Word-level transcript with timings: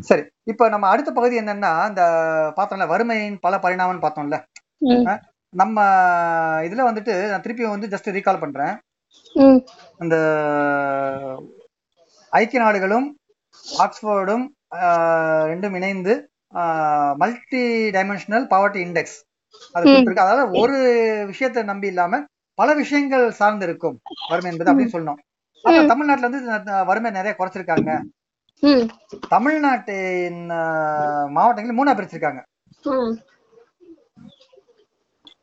சரி 0.00 0.22
இப்ப 0.44 0.68
நம்ம 0.68 0.88
அடுத்த 0.88 1.10
பகுதி 1.10 1.34
என்னன்னா 1.40 1.72
இந்த 1.88 2.02
பார்த்தோம்ல 2.56 2.86
வறுமையின் 2.86 3.38
பல 3.40 3.56
பரிணாமம்னு 3.56 4.04
பார்த்தோம்ல. 4.04 4.36
நம்ம 5.52 5.76
இதுல 6.62 6.84
வந்துட்டு 6.88 7.14
நான் 7.30 7.40
திருப்பி 7.40 7.64
வந்து 7.64 7.88
ஜஸ்ட் 7.88 8.10
ரீகால் 8.10 8.40
பண்றேன். 8.40 8.74
ம், 9.36 9.58
இந்த 10.00 10.16
ஐக்கிய 12.32 12.60
நாடுகளும் 12.62 13.06
ஆக்ஸ்போர்டும் 13.78 14.44
ரெண்டும் 15.46 15.74
இணைந்து 15.74 16.14
மல்டி 17.16 17.62
டைமென்ஷனல் 17.90 18.46
பவர்ட்டி 18.46 18.80
இண்டெக்ஸ் 18.86 19.18
அது 19.74 19.86
அதாவது 20.16 20.60
ஒரு 20.60 20.76
விஷயத்தை 21.26 21.62
நம்பி 21.62 21.86
இல்லாம 21.86 22.22
பல 22.58 22.72
விஷயங்கள் 22.74 23.26
சார்ந்து 23.32 23.66
இருக்கும். 23.66 23.96
வறுமை 24.30 24.50
என்பது 24.52 24.70
அப்படின்னு 24.70 24.94
சொல்லணும் 24.94 25.20
அப்ப 25.64 25.78
ம். 25.78 25.88
தமிழ்நாட்டுல 25.88 26.28
வந்து 26.28 26.40
வறுமை 26.84 27.10
நிறைய 27.10 27.32
குறைச்சிருக்காங்க. 27.38 27.90
தமிழ்நாட்டின் 29.30 30.40
ஆஹ், 30.56 31.28
மாவட்டங்கள் 31.30 31.78
மூணா 31.78 31.92
பிரிச்சிருக்காங்க 31.96 32.40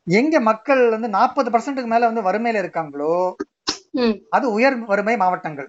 எங்க 0.07 0.39
மக்கள் 0.41 0.81
வந்து 0.89 1.07
நாற்பது 1.09 1.49
பர்சன்ட்டுக்கு 1.49 1.91
மேல 1.91 2.05
வந்து 2.05 2.27
வறுமையில 2.27 2.61
இருக்காங்களோ 2.63 3.13
அது 4.31 4.45
உயர் 4.51 4.75
வறுமை 4.89 5.15
மாவட்டங்கள். 5.17 5.67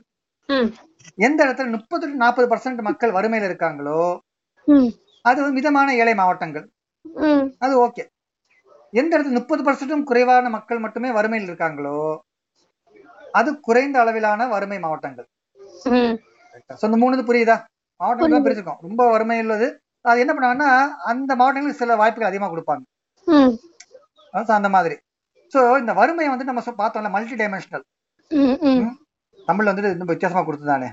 எந்த 1.18 1.38
இடத்துல 1.46 1.70
முப்பது 1.70 2.06
நாற்பது 2.16 2.46
பர்சன்ட் 2.48 2.82
மக்கள் 2.82 3.12
வறுமையில 3.12 3.48
இருக்காங்களோ 3.48 4.00
அது 5.24 5.48
மிதமான 5.56 5.94
ஏழை 5.94 6.14
மாவட்டங்கள். 6.14 6.66
அது 7.60 7.74
ஓகே. 7.78 8.04
எந்த 8.92 9.10
இடத்துல 9.16 9.38
முப்பது 9.38 9.62
பர்சன்டும் 9.62 10.04
குறைவான 10.04 10.50
மக்கள் 10.50 10.78
மட்டுமே 10.78 11.10
வறுமையில் 11.12 11.48
இருக்காங்களோ 11.48 11.98
அது 13.34 13.50
குறைந்த 13.60 13.96
அளவிலான 14.00 14.48
வறுமை 14.48 14.78
மாவட்டங்கள். 14.78 15.28
So, 16.80 16.84
இந்த 16.90 16.98
மூணு 17.02 17.22
புரியுதா? 17.30 17.56
மாவட்டங்கள் 18.00 18.44
பிரிச்சிருக்கோம். 18.46 18.80
ரொம்ப 18.88 19.02
வறுமை 19.10 19.38
உள்ளது 19.44 19.68
அது 20.10 20.20
என்ன 20.24 20.32
பண்ணாங்கன்னா 20.34 20.70
அந்த 21.10 21.30
மாவட்டங்களுக்கு 21.40 21.82
சில 21.82 21.96
வாய்ப்புகள் 22.02 22.30
அதிகமா 22.30 22.48
கொடுப்பாங்க. 22.52 22.84
அந்த 24.58 24.68
மாதிரி. 24.76 24.96
சோ 25.54 25.60
இந்த 25.82 25.92
வறுமையை 26.00 26.28
வந்து 26.34 26.48
நம்ம 26.50 26.62
பார்த்தோம்ல 26.82 27.10
மல்டி 27.16 27.36
டைமென்ஷனல் 27.40 27.84
தமிழ்ல 29.48 29.70
வந்துட்டு 29.70 29.92
இன்னும் 29.94 30.12
வித்தியாசமா 30.12 30.42
கொடுத்துதானே 30.48 30.88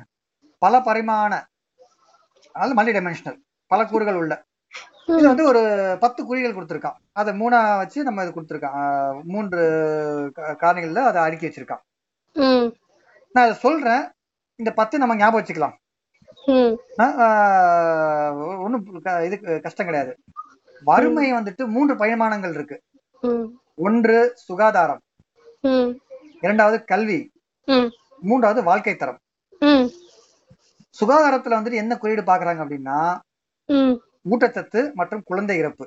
பல 0.61 0.79
பரிமாண 0.89 1.33
அதாவது 2.51 2.75
மல்டி 2.79 2.91
டைமென்ஷனல் 2.97 3.39
பல 3.71 3.85
கூறுகள் 3.85 4.19
உள்ள. 4.21 4.33
இது 5.05 5.27
வந்து 5.31 5.43
ஒரு 5.51 5.61
பத்து 6.03 6.21
குறிகள் 6.25 6.55
கொடுத்துருக்கான். 6.55 6.99
அதை 7.19 7.31
மூணா 7.41 7.59
வச்சு 7.81 7.99
நம்ம 8.07 8.23
இது 8.23 8.31
கொடுத்துருக்கான். 8.35 9.21
மூன்று 9.33 9.61
காரணிகள்ல 10.63 11.01
அதை 11.09 11.19
அடுக்கி 11.25 11.47
வச்சிருக்கான். 11.47 11.83
நான் 13.33 13.45
அதை 13.47 13.53
சொல்றேன். 13.65 14.03
இந்த 14.59 14.71
பத்து 14.79 14.95
நம்ம 15.01 15.15
ஞாபகம் 15.21 15.39
வச்சுக்கலாம். 15.39 15.75
ம், 16.53 16.73
ஒன்றும் 18.65 18.85
இது 19.27 19.35
கஷ்டம் 19.65 19.87
கிடையாது. 19.87 20.13
வறுமை 20.89 21.27
வந்துட்டு 21.33 21.63
மூன்று 21.75 21.93
பரிமாணங்கள் 22.01 22.53
இருக்கு. 22.57 22.77
ஒன்று 23.87 24.17
சுகாதாரம். 24.47 25.01
இரண்டாவது 26.45 26.77
கல்வி. 26.91 27.19
மூன்றாவது 28.29 28.61
வாழ்க்கை 28.69 28.95
தரம். 28.95 29.19
சுகாதாரத்துல 30.95 31.57
வந்துட்டு 31.57 31.81
என்ன 31.83 31.93
குறியீடு 32.01 32.23
பாக்குறாங்க 32.31 32.61
அப்படின்னா 32.65 32.99
ஊட்டச்சத்து 34.33 34.81
மற்றும் 34.99 35.23
குழந்தை 35.29 35.55
இறப்பு. 35.61 35.85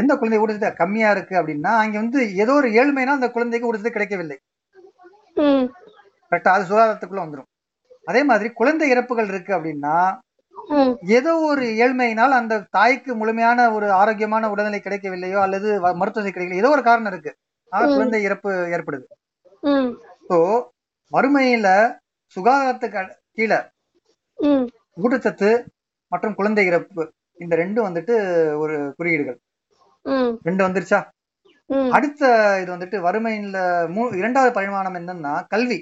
எந்த 0.00 0.12
குழந்தை 0.20 0.38
ஊட்டச்சத்து 0.42 0.80
கம்மியா 0.82 1.10
இருக்கு 1.16 1.34
அப்படின்னா 1.40 1.72
அங்க 1.82 1.96
வந்து 2.02 2.20
ஏதோ 2.42 2.54
ஒரு 2.60 2.68
ஏழ்மைனா 2.80 3.16
அந்த 3.18 3.28
குழந்தைக்கு 3.36 3.68
ஊட்டச்சத்து 3.68 3.96
கிடைக்கவில்லை. 3.96 4.38
கரெக்டா 6.30 6.48
அது 6.48 6.64
சுகாதாரத்துக்குள்ள 6.64 7.24
வந்துடும் 7.24 7.50
அதே 8.04 8.22
மாதிரி 8.22 8.48
குழந்தை 8.52 8.90
இறப்புகள் 8.90 9.26
இருக்கு 9.26 9.52
அப்படின்னா 9.54 9.96
ஏதோ 11.10 11.38
ஒரு 11.42 11.64
ஏழ்மையினால் 11.82 12.30
அந்த 12.32 12.66
தாய்க்கு 12.70 13.14
முழுமையான 13.14 13.72
ஒரு 13.72 13.92
ஆரோக்கியமான 13.92 14.50
உடல்நிலை 14.50 14.80
கிடைக்கவில்லையோ 14.80 15.40
அல்லது 15.40 15.80
வ- 15.80 15.94
மருத்துவ 15.94 16.28
கிடைக்கல 16.28 16.54
ஏதோ 16.54 16.68
ஒரு 16.68 16.82
காரணம் 16.82 17.12
இருக்கு. 17.12 17.32
ஆனா 17.72 17.86
ம். 17.86 17.94
குழந்தை 17.94 18.22
இறப்பு 18.22 18.50
ஏற்படுது. 18.70 19.06
ஸோ 20.28 20.38
வறுமையில 21.12 21.68
சுகாதாரத்துக்கு 22.36 23.02
கீழே 23.32 23.58
ஊட்டச்சத்து 24.98 25.50
மற்றும் 26.12 26.34
குழந்தை 26.34 26.66
இறப்பு 26.66 27.02
இந்த 27.40 27.56
ரெண்டும் 27.56 27.86
வந்துட்டு 27.88 28.14
ஒரு 28.56 28.94
குறியீடுகள். 28.96 29.38
ரெண்டு 30.42 30.68
வந்துருச்சா? 30.68 31.00
அடுத்த 31.90 32.22
இது 32.62 32.76
வந்துட்டு 32.76 32.98
வறுமையில 33.06 33.58
மூ 33.94 34.16
இரண்டாவது 34.16 34.52
பரிமாணம் 34.52 34.94
என்னன்னா 34.94 35.44
கல்வி. 35.48 35.78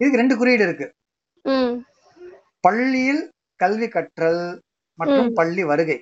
இதுக்கு 0.00 0.20
ரெண்டு 0.22 0.36
குறியீடு 0.40 0.64
இருக்கு. 0.68 0.86
பள்ளியில் 2.66 3.22
கல்வி 3.60 3.88
கற்றல் 3.88 4.42
மற்றும். 5.00 5.30
பள்ளி 5.38 5.62
வருகை. 5.70 5.98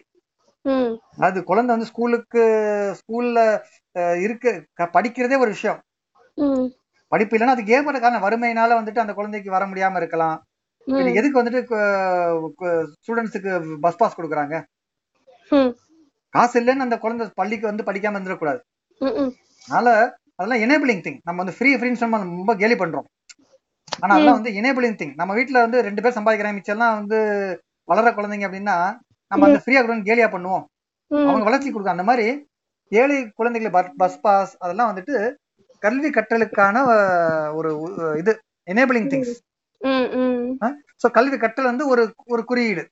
அது 1.27 1.39
குழந்தை 1.51 1.71
வந்து 1.75 1.91
ஸ்கூலுக்கு 1.91 2.43
ஸ்கூல்ல 3.01 3.39
இருக்க 4.25 4.89
படிக்கிறதே 4.97 5.39
ஒரு 5.45 5.51
விஷயம். 5.57 5.79
படிப்பு 7.13 7.35
இல்லைன்னா 7.37 7.55
அதுக்கு 7.57 7.75
ஏற்பட்ட 7.77 7.99
காரணம் 8.01 8.25
வறுமையினால 8.27 8.79
வந்துட்டு 8.81 9.05
அந்த 9.05 9.15
குழந்தைக்கு 9.19 9.51
வர 9.57 9.65
முடியாம 9.67 10.01
இருக்கலாம். 10.03 10.37
எதுக்கு 11.21 11.41
வந்துட்டு 11.41 11.61
ஸ்டூடெண்ட்ஸுக்கு 13.03 13.53
பஸ் 13.85 14.01
பாஸ் 14.01 14.19
கொடுக்குறாங்க? 14.19 14.57
காசு 16.35 16.57
இல்லைன்னு 16.61 16.87
அந்த 16.87 16.97
குழந்தை 17.05 17.25
பள்ளிக்கு 17.41 17.67
வந்து 17.71 17.87
படிக்காம 17.89 18.19
இருந்துடக்கூடாது. 18.19 18.61
அதனால 19.69 19.89
அதெல்லாம் 20.39 20.63
எனேபிளிங் 20.65 21.03
திங் 21.07 21.21
நம்ம 21.29 21.43
வந்து 21.43 21.57
ஃப்ரீ 21.59 21.71
ஃப்ரீன்னு 21.77 22.05
நம்ம 22.05 22.19
ரொம்ப 22.19 22.55
கேலி 22.63 22.77
பண்றோம். 22.83 23.09
ஆனா 24.03 24.13
அதெல்லாம் 24.15 24.39
வந்து 24.39 24.51
எனேபிளிங் 24.61 24.99
திங் 25.01 25.15
நம்ம 25.21 25.35
வீட்ல 25.35 25.59
வந்து 25.65 25.79
ரெண்டு 25.89 26.03
பேர் 26.03 26.17
சம்பாதிக்கிறாங்க 26.17 26.59
மிச்சம்லாம் 26.59 26.99
வந்து 27.01 27.19
வளர 27.89 28.11
குழந்தைங்க 28.11 28.49
அப்படின்னா 28.49 28.77
நம்ம 29.31 29.47
அந்த 29.49 29.61
ஃப்ரீயா 29.63 29.81
கூட 29.83 29.97
கேலியா 30.09 30.29
பண்ணுவோம். 30.35 30.65
அவங்க 31.11 31.45
வளர்ச்சி 31.49 31.69
கொடுக்கும் 31.69 31.97
அந்த 31.97 32.07
மாதிரி 32.11 32.27
ஏழை 32.93 33.19
குழந்தைகளை 33.39 33.71
பஸ் 34.03 34.21
பாஸ் 34.25 34.53
அதெல்லாம் 34.63 34.91
வந்துட்டு 34.91 35.15
கல்வி 35.83 36.11
கற்றலுக்கான 36.11 36.77
ஒரு 37.59 37.71
இது 38.21 38.33
எனேபிளிங் 38.69 39.11
திங்ஸ் 39.13 39.35
ஸோ 41.03 41.09
கல்வி 41.19 41.37
கற்றல் 41.39 41.71
வந்து 41.73 41.85
ஒரு 41.93 42.03
ஒரு 42.35 42.43
குறியீடு. 42.51 42.83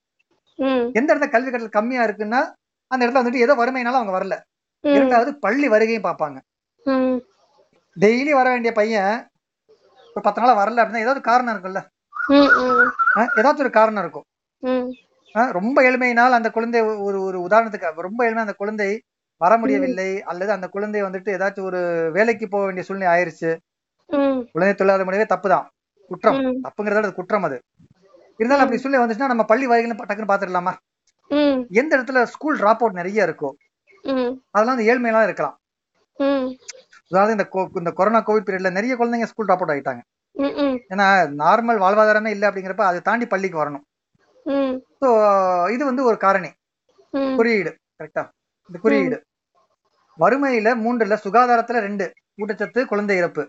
எந்த 0.99 1.09
இடத்துல 1.13 1.31
கல்வி 1.33 1.51
கற்றல் 1.51 1.77
கம்மியா 1.79 2.03
இருக்குன்னா 2.09 2.41
அந்த 2.91 3.01
இடத்துல 3.03 3.23
வந்துட்டு 3.23 3.45
ஏதோ 3.47 3.55
வறுமையினால 3.61 3.99
அவங்க 4.01 4.13
வரல. 4.17 4.35
இரண்டாவது 4.85 5.31
பள்ளி 5.45 5.69
வருகையும் 5.69 6.07
பார்ப்பாங்க. 6.09 6.39
டெய்லி 7.97 8.33
வர 8.39 8.47
வேண்டிய 8.55 8.73
பையன் 8.81 9.15
ஒரு 10.17 10.25
பத்து 10.27 10.41
நாளா 10.43 10.55
வரல 10.61 10.83
அப்படின்னா 10.83 11.05
ஏதாவது 11.05 11.23
காரணம் 11.29 11.55
அஹ், 13.19 13.31
ஏதாச்சும் 13.39 13.65
ஒரு 13.65 13.73
காரணம் 13.73 14.03
இருக்கும். 14.03 14.27
ரொம்ப 15.57 15.79
எளிமையினால் 15.89 16.39
அந்த 16.39 16.49
குழந்தை 16.51 16.79
ஒரு 17.07 17.19
ஒரு 17.27 17.39
உதாரணத்துக்கு 17.47 18.07
ரொம்ப 18.07 18.21
எளிமை 18.27 18.43
அந்த 18.45 18.55
குழந்தை 18.57 18.89
வர 19.41 19.53
முடியவில்லை 19.63 20.11
அல்லது 20.31 20.51
அந்த 20.55 20.67
குழந்தை 20.75 21.01
வந்துட்டு 21.03 21.31
ஏதாச்சும் 21.35 21.67
ஒரு 21.71 21.81
வேலைக்கு 22.15 22.47
போக 22.49 22.65
வேண்டிய 22.67 22.85
சூழ்நிலை 22.87 23.09
ஆயிருச்சு. 23.13 23.51
குழந்தை 24.55 24.75
தொழிலாளர் 24.75 25.07
முறையே 25.07 25.27
தப்பு 25.27 25.49
தான் 25.49 25.67
குற்றம் 26.11 26.37
தப்புங்கிறத 26.67 27.11
குற்றம் 27.15 27.47
அது. 27.49 27.57
இருந்தாலும் 28.41 28.65
அப்படி 28.65 28.81
சூழ்நிலை 28.81 29.03
வந்துச்சுன்னா 29.03 29.33
நம்ம 29.33 29.45
பள்ளி 29.51 29.67
வகைகள் 29.67 30.01
டக்குன்னு 30.03 30.33
பாத்துடலாமா? 30.33 30.73
எந்த 31.75 31.93
இடத்துல 31.97 32.23
ஸ்கூல் 32.33 32.59
டிராப் 32.59 32.83
அவுட் 32.83 32.99
நிறைய 32.99 33.29
இருக்கோ 33.29 33.51
ம், 34.05 34.33
அதெல்லாம் 34.55 34.77
அந்த 34.77 34.87
ஏழ்மையெல்லாம் 34.91 35.27
இருக்கலாம். 35.29 35.57
அதாவது 37.11 37.33
இந்த 37.37 37.45
இந்த 37.81 37.91
கொரோனா 37.99 38.21
கோவிட் 38.29 38.47
பீரியட்ல 38.47 38.71
நிறைய 38.79 38.93
குழந்தைங்க 39.01 39.29
ஸ்கூல் 39.31 39.49
டிராப் 39.49 39.63
அவுட் 39.63 39.75
ஆயிட்டாங்க. 39.75 40.03
ஏன்னா 40.93 41.07
நார்மல் 41.43 41.83
வாழ்வாதாரமே 41.85 42.31
இல்லை 42.37 42.47
அப்படிங்கிறப்ப 42.49 42.85
அதை 42.91 43.01
தாண்டி 43.09 43.27
பள்ளிக்கு 43.27 43.63
வரணும். 43.63 43.85
ஸோ 45.03 45.09
இது 45.75 45.83
வந்து 45.91 46.03
ஒரு 46.11 46.19
காரணி. 46.27 46.51
குறியீடு. 47.39 47.71
கரெக்டா 47.99 48.23
இந்த 48.71 48.79
குறியீடு. 48.85 49.19
வறுமையில 50.19 50.69
மூன்றுல 50.85 51.17
சுகாதாரத்துல 51.25 51.81
ரெண்டு. 51.87 52.07
ஊட்டச்சத்து 52.41 52.81
குழந்தை 52.93 53.17
இறப்பு. 53.21 53.43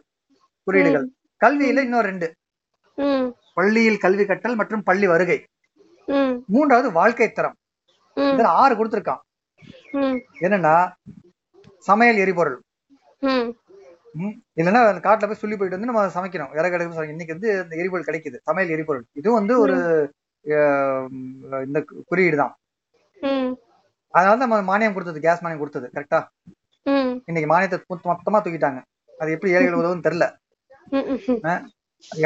குறியீடுகள். 0.67 1.05
கல்வியில 1.41 1.83
இன்னும் 1.87 2.07
ரெண்டு. 2.09 2.27
பள்ளியில் 3.57 4.01
கல்வி 4.05 4.25
கற்றல் 4.25 4.59
மற்றும் 4.61 4.85
பள்ளி 4.89 5.07
வருகை. 5.13 5.37
மூன்றாவது 6.55 6.89
வாழ்க்கை 6.99 7.27
தரம். 7.31 7.55
இதுல 8.17 8.51
ஆறு 8.61 8.73
கொடுத்திருக்கான். 8.75 9.21
என்னன்னா 10.45 10.75
சமையல் 11.87 12.21
எரிபொருள். 12.25 12.57
இல்லைன்னா 14.55 14.85
அந்த 14.85 15.09
காட்டுல 15.09 15.25
போய் 15.25 15.35
சொல்லி 15.35 15.57
போயிட்டு 15.57 15.79
வந்து 15.79 15.85
நம்ம 15.85 16.05
சமைக்கணும் 16.05 16.51
விறகு 16.51 16.73
அடுப்பு. 16.73 17.07
இன்னைக்கு 17.07 17.37
வந்து 17.39 17.63
இந்த 17.63 17.75
எரிபொருள் 17.75 18.05
கிடைக்குது. 18.05 18.37
சமையல் 18.41 18.73
எரிபொருள். 18.73 19.05
இதுவும் 19.13 19.39
வந்து 19.39 19.59
ஒரு 19.59 20.11
இந்த 21.65 21.85
குறியீடு 22.07 22.37
தான். 22.37 22.57
அதனால 24.09 24.45
நம்ம 24.45 24.77
மானியம் 24.77 24.93
கொடுத்தது 24.93 25.19
கேஸ் 25.19 25.43
மானியம் 25.43 25.57
கொடுத்தது. 25.57 25.89
கரெக்டா 25.93 26.25
இன்னைக்கு 27.25 27.53
மானியத்தை 27.53 27.83
மொத்த- 27.87 28.17
மொத்தமா 28.17 28.35
தூக்கிட்டாங்க. 28.35 28.81
அது 29.19 29.31
எப்படி 29.31 29.53
ஏழைகள் 29.53 29.73
உதவுன்னு 29.73 30.03
தெரியல. 30.03 30.35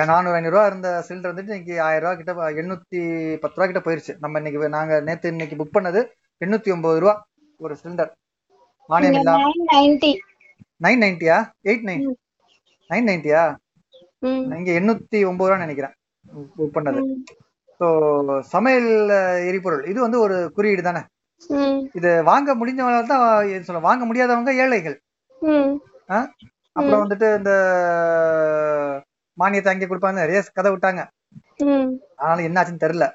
நானூறு 0.05 0.35
ஐநூறு 0.35 0.55
ரூபா 0.55 0.65
இருந்த 0.65 1.05
சிலிண்டர் 1.07 1.33
வந்துட்டு 1.33 1.39
இன்னைக்கு 1.39 1.81
ஆயிரம் 1.81 2.17
ரூபா 2.23 2.43
கிட்ட 2.43 2.61
எண்ணூத்தி 2.61 3.37
பத்து 3.37 3.61
ரூபா 3.61 3.65
கிட்ட 3.65 3.79
போயிருச்சு. 3.79 4.15
நம்ம 4.19 4.37
இன்னைக்கு 4.37 4.69
நாங்க 4.69 4.99
நேத்து 4.99 5.29
இன்னைக்கு 5.29 5.55
புக் 5.55 5.69
பண்ணது 5.73 6.07
எண்ணூத்தி 6.45 6.71
ஒன்பது 6.71 6.99
ரூபா 6.99 7.27
ஒரு 7.57 7.77
சிலிண்டர். 7.83 8.11
மானியம் 8.89 9.13
இல்லாம. 9.13 9.51
990. 9.51 10.19
நைன் 10.81 11.01
நைன்டியா? 11.03 11.37
Eight 11.69 11.85
nine. 11.89 12.03
நைன் 12.89 13.07
நைன்டியா? 13.09 13.41
இங்க 14.57 14.71
எண்ணூத்தி 14.79 15.19
ஒன்பது 15.29 15.49
ரூபா 15.49 15.63
நினைக்கிறேன் 15.63 15.93
புக் 16.57 16.75
பண்ணது. 16.75 16.99
ஸோ 17.79 17.87
சமையல் 18.53 18.89
எரிபொருள் 19.49 19.83
இது 19.91 19.99
வந்து 20.05 20.17
ஒரு 20.25 20.35
குறியீடு 20.57 20.83
தானே? 20.87 21.01
இது 21.99 22.09
வாங்க 22.29 22.55
முடிஞ்சவங்க 22.59 22.99
தான் 23.13 23.23
சொல்ல 23.67 23.81
வாங்க 23.87 24.03
முடியாதவங்க 24.09 24.51
ஏழைகள். 24.63 24.97
அப்புறம் 26.75 27.03
வந்துட்டு 27.03 27.27
இந்த 27.39 27.53
மானியத்தை 29.37 29.71
அங்கே 29.73 29.89
கொடுப்பாங்க 29.89 30.19
நிறைய 30.23 30.41
கதை 30.57 30.69
விட்டாங்க. 30.73 31.01
ம். 31.65 31.89
ஆனாலும் 32.21 32.47
என்னாச்சுன்னு 32.49 32.83
தெரியல 32.85 33.05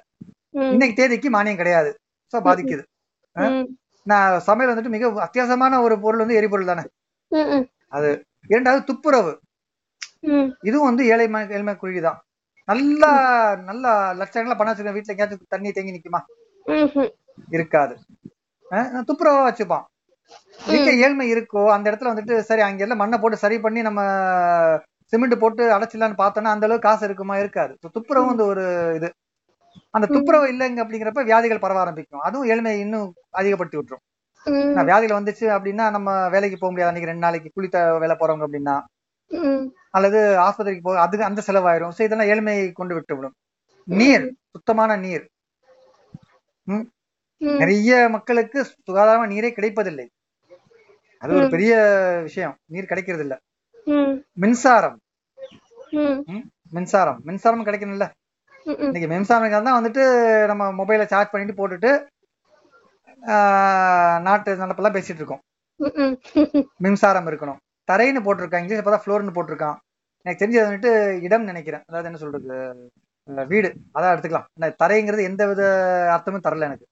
இன்னைக்கு 0.72 0.98
தேதிக்கு 0.98 1.28
மானியம் 1.36 1.60
கிடையாது. 1.60 1.90
ஸோ 2.32 2.36
பாதிக்குது. 2.48 2.82
நான் 4.06 4.26
சமையல் 4.48 4.70
வந்துட்டு 4.72 4.94
மிக 4.94 5.06
அத்தியாவசியமான 5.26 5.80
ஒரு 5.86 5.94
பொருள் 6.04 6.22
வந்து 6.22 6.38
எரிபொருள் 6.40 6.70
தானே? 6.72 6.84
ம் 7.32 7.66
இரண்டாவது 8.50 8.82
துப்புரவு. 8.84 9.32
இதுவும் 10.62 10.88
வந்து 10.88 11.02
ஏழை 11.06 11.26
ஏழ்மை 11.56 11.74
குறி 11.76 12.00
தான் 12.00 12.18
நல்லா 12.68 13.10
நல்லா 13.64 13.90
லட்சங்களா 14.12 14.56
பணம் 14.58 14.72
வச்சிருக்க 14.72 14.96
வீட்டுல 14.96 15.14
எங்கேயாச்சும் 15.14 15.52
தண்ணி 15.54 15.72
தேங்கி 15.72 15.96
நிக்குமா. 15.96 16.20
இருக்காது. 17.48 17.94
துப்புரவா 19.10 19.42
வச்சுப்பான் 19.48 19.84
எங்க 20.76 20.90
ஏழ்மை 21.04 21.26
இருக்கோ 21.34 21.62
அந்த 21.70 21.86
இடத்துல 21.90 22.12
வந்துட்டு 22.12 22.38
சரி 22.38 22.60
அங்க 22.60 22.82
எல்லாம் 22.82 22.98
மண்ணை 22.98 23.18
போட்டு 23.18 23.36
சரி 23.36 23.58
பண்ணி 23.58 23.82
நம்ம 23.82 24.00
சிமெண்ட் 25.12 25.36
போட்டு 25.38 25.64
அடைச்சிடலான்னு 25.76 26.20
பார்த்தோம்னா 26.22 26.54
அந்த 26.54 26.66
அளவுக்கு 26.66 26.88
காசு 26.88 27.04
இருக்குமா? 27.04 27.34
இருக்காது. 27.38 27.72
So, 27.82 27.88
துப்புரவும் 27.96 28.30
வந்து 28.32 28.44
ஒரு 28.44 28.64
இது. 28.96 29.08
அந்த 29.90 30.06
துப்புரவு 30.06 30.46
இல்லைங்க 30.52 30.80
அப்படிங்கிறப்ப 30.84 31.24
வியாதிகள் 31.24 31.58
பரவ 31.58 31.80
ஆரம்பிக்கும். 31.80 32.20
அதுவும் 32.20 32.48
ஏழ்மையை 32.48 32.78
இன்னும் 32.80 33.08
அதிகப்படுத்தி 33.30 33.78
விட்டுரும். 33.78 34.04
வியாதிகள் 34.88 35.18
வந்துச்சு 35.18 35.46
அப்படின்னா 35.56 35.84
நம்ம 35.96 36.10
வேலைக்கு 36.34 36.56
போக 36.58 36.70
முடியாது. 36.72 36.90
அன்னைக்கு 36.90 37.10
ரெண்டு 37.10 37.26
நாளைக்கு 37.26 37.48
குளித்த 37.56 37.78
வேலை 38.02 38.16
போறவங்க 38.20 38.46
அப்படின்னா. 38.46 38.76
அல்லது 39.96 40.18
ஆஸ்பத்திரிக்கு 40.46 40.86
போக 40.86 40.98
அதுக்கு 41.04 41.28
அந்த 41.28 41.42
செலவாயிரும். 41.48 41.94
ஸோ 41.96 42.00
இதெல்லாம் 42.06 42.30
ஏழ்மையை 42.32 42.66
கொண்டு 42.80 42.94
விட்டு 42.96 43.16
விடும். 43.16 43.36
நீர் 43.88 44.24
சுத்தமான 44.54 44.96
நீர். 45.06 45.24
நிறைய 47.60 47.90
மக்களுக்கு 48.16 48.58
சுகாதாரமான 48.68 49.30
நீரே 49.32 49.50
கிடைப்பதில்லை. 49.56 50.06
அது 51.22 51.32
ஒரு. 51.38 51.46
பெரிய 51.54 51.72
விஷயம். 52.28 52.54
நீர் 52.74 52.90
கிடைக்கிறது 52.90 53.24
இல்ல 53.26 53.34
மின்சாரம். 54.42 54.96
மின்சாரம். 56.76 57.18
மின்சாரம் 57.28 57.66
கிடைக்கணும்ல. 57.68 58.06
இன்னைக்கு 58.86 59.08
மின்சாரம் 59.12 59.66
தான் 59.68 59.78
வந்துட்டு 59.78 60.04
நம்ம 60.50 60.64
மொபைலை 60.80 61.04
சார்ஜ் 61.12 61.32
பண்ணிட்டு 61.32 61.58
போட்டுட்டு 61.58 61.90
நாட்டு 64.26 64.56
நடப்பெல்லாம் 64.56 64.96
பேசிட்டு 64.96 65.20
இருக்கோம். 65.20 65.42
மின்சாரம் 66.76 67.26
இருக்கணும். 67.26 67.60
தரைன்னு 67.88 68.20
போட்டிருக்கான் 68.26 68.62
இங்கிலீஷ் 68.64 68.84
பார்த்தா 68.86 69.02
ஃப்ளோர்னு 69.04 69.36
போட்டிருக்கான். 69.36 69.76
எனக்கு 70.26 70.42
தெரிஞ்சது 70.42 70.66
வந்துட்டு 70.68 70.90
இடம் 71.22 71.48
நினைக்கிறேன். 71.50 71.82
அதாவது 71.86 72.08
என்ன 72.08 72.20
சொல்றது? 72.22 72.48
வீடு. 73.52 73.68
அதான் 73.94 74.12
எடுத்துக்கலாம். 74.14 74.48
தரைங்கிறது 74.82 75.22
எந்த 75.30 75.42
வித 75.46 75.62
அர்த்தமும் 76.14 76.44
தரல 76.46 76.68
எனக்கு. 76.70 76.86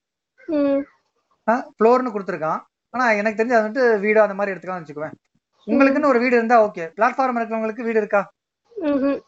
ஃப்ளோர்னு 1.76 2.14
கொடுத்துருக்கான். 2.14 2.60
ஆனா 2.94 3.04
எனக்கு 3.20 3.38
தெரிஞ்சு 3.40 3.56
அது 3.56 3.66
வந்துட்டு 3.66 4.00
வீடு 4.00 4.18
அந்த 4.20 4.34
மாதிரி 4.34 4.54
எடுத்துக்கலாம்னு 4.54 4.84
வச்சுக்குவேன். 4.84 5.14
உங்களுக்குன்னு 5.66 6.12
ஒரு 6.12 6.18
வீடு 6.24 6.36
இருந்தா 6.36 6.56
ஓகே. 6.66 6.84
பிளாட்ஃபார்ம் 6.96 7.38
இருக்கிறவங்களுக்கு 7.40 7.86
வீடு 7.88 8.00
இருக்கா. 8.02 8.22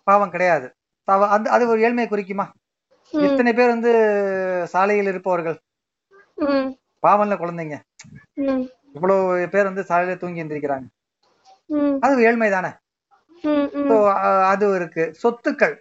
பாவம் 0.05 0.33
கிடையாது. 0.35 0.67
அந்த 1.35 1.51
அது 1.57 1.65
ஒரு 1.73 1.81
ஏழ்மையை 1.87 2.09
குறிக்குமா? 2.11 2.47
எத்தனை 3.13 3.53
பேர் 3.53 3.75
வந்து 3.75 3.93
சாலையில் 4.73 5.11
இருப்பவர்கள். 5.13 5.59
பாவம்ல 7.07 7.37
குழந்தைங்க. 7.37 7.81
இவ்வளவு 8.93 9.49
பேர் 9.51 9.65
வந்து 9.65 9.85
சாலையில 9.89 10.17
தூங்கி 10.17 10.43
எந்திரிக்கிறாங்க. 10.43 10.87
அது 12.01 12.23
ஏழ்மை 12.23 12.51
தானே? 12.51 12.69
அது 14.47 14.75
இருக்கு. 14.75 15.15
சொத்துக்கள். 15.23 15.79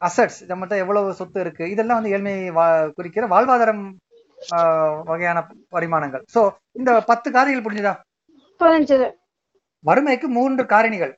அசட்ஸ் 0.00 0.44
நம்மகிட்ட 0.48 0.76
எவ்வளவு 0.76 1.14
சொத்து 1.14 1.40
இருக்கு? 1.40 1.70
இதெல்லாம் 1.70 2.02
வந்து 2.02 2.18
ஏழ்மையை 2.18 2.52
வா- 2.52 2.92
குறிக்கிற 2.92 3.26
வாழ்வாதாரம் 3.26 3.94
வகையான 5.04 5.46
பரிமாணங்கள். 5.68 6.24
சோ 6.34 6.50
இந்த 6.72 7.00
பத்து 7.00 7.30
காரணிகள் 7.30 7.62
புரிஞ்சுதா? 7.62 7.96
புரிஞ்சது. 8.58 9.10
வறுமைக்கு 9.80 10.28
மூன்று 10.28 10.64
காரணிகள். 10.64 11.14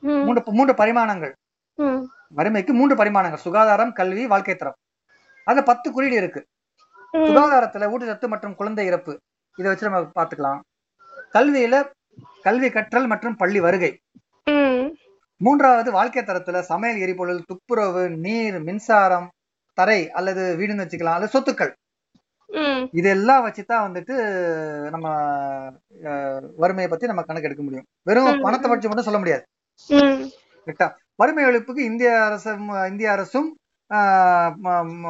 மூன்று 0.00 0.42
மூன்று 0.44 0.74
பரிமாணங்கள். 0.74 1.36
வறுமைக்கு 2.28 2.72
மூன்று 2.72 2.96
பரிமாணங்கள். 2.96 3.40
சுகாதாரம் 3.40 3.92
கல்வி 3.92 4.26
வாழ்க்கை 4.26 4.56
தரம். 4.56 4.74
அதுல 5.44 5.62
பத்து 5.62 5.92
குறியீடு 5.92 6.16
இருக்கு. 6.16 6.46
சுகாதாரத்துல 7.14 7.88
ஊட்டச்சத்து 7.92 8.26
மற்றும் 8.34 8.56
குழந்தை 8.60 8.84
இறப்பு. 8.90 9.12
இதை 9.58 9.68
வச்சு 9.70 9.88
நம்ம 9.88 10.10
பாத்துக்கலாம் 10.18 10.60
கல்வியில 11.34 11.76
கல்வி 12.46 12.68
கற்றல் 12.70 13.10
மற்றும் 13.12 13.36
பள்ளி 13.40 13.60
வருகை. 13.66 13.90
மூன்றாவது 15.40 15.90
வாழ்க்கை 15.98 16.22
தரத்துல 16.22 16.60
சமையல் 16.70 17.02
எரிபொருள் 17.04 17.46
துப்புரவு 17.50 18.02
நீர் 18.24 18.58
மின்சாரம் 18.66 19.28
தரை 19.78 20.00
அல்லது 20.18 20.42
வீடுன்னு 20.58 20.84
வச்சுக்கலாம். 20.84 21.16
அல்லது 21.18 21.34
சொத்துக்கள். 21.36 21.72
இதெல்லாம் 23.00 23.44
வச்சுதான் 23.46 23.84
வந்துட்டு 23.86 24.14
நம்ம 24.94 25.06
வறுமையை 26.62 26.88
பத்தி 26.90 27.10
நம்ம 27.10 27.22
கணக்கு 27.28 27.48
எடுக்க 27.48 27.64
முடியும். 27.66 27.86
வெறும். 28.08 28.40
பணத்தை 28.46 28.66
பற்றி 28.70 28.88
மட்டும் 28.88 29.08
சொல்ல 29.08 29.20
முடியாது. 29.22 29.44
கரெக்டா? 30.66 30.88
வறுமை 31.20 31.44
ஒழிப்புக்கு 31.44 31.82
இந்திய 31.90 32.10
அரசும் 32.26 32.68
இந்திய 32.90 33.08
அரசும் 33.16 33.48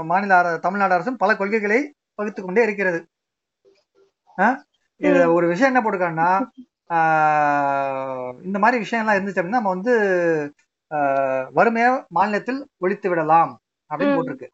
மாநில 0.05 0.35
தமிழ்நாடு 0.59 0.95
அரசும் 0.95 1.17
பல 1.17 1.37
கொள்கைகளை 1.37 1.81
வகுத்து 2.15 2.43
கொண்டே 2.43 2.63
இருக்கிறது. 2.63 3.01
ஆஹ், 4.39 4.59
இது 5.01 5.35
ஒரு 5.35 5.47
விஷயம் 5.47 5.75
என்ன 5.75 5.83
போட்டிருக்காங்கன்னா 5.83 6.31
ஆஹ், 6.91 8.43
இந்த 8.43 8.59
மாதிரி 8.59 8.79
விஷயம் 8.79 9.07
எல்லாம் 9.07 9.19
இருந்துச்சு 9.19 9.41
அப்படின்னா 9.41 9.59
நம்ம 9.59 9.69
வந்து 9.69 9.93
வறுமையை 11.53 12.03
மாநிலத்தில் 12.09 12.69
ஒழித்து 12.79 13.09
விடலாம் 13.09 13.53
அப்படின்னு. 13.91 14.17
போட்டிருக்கு. 14.17 14.49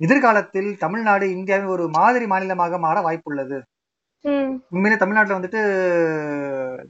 எதிர்காலத்தில் 0.00 0.78
தமிழ்நாடு 0.78 1.30
இந்தியாவின் 1.30 1.66
ஒரு 1.66 1.88
மாதிரி 1.88 2.26
மாநிலமாக 2.26 2.78
மாற 2.78 3.00
வாய்ப்புள்ளது. 3.00 3.58
உண்மையிலே 4.68 4.98
தமிழ்நாட்டுல 4.98 5.38
வந்துட்டு 5.38 5.60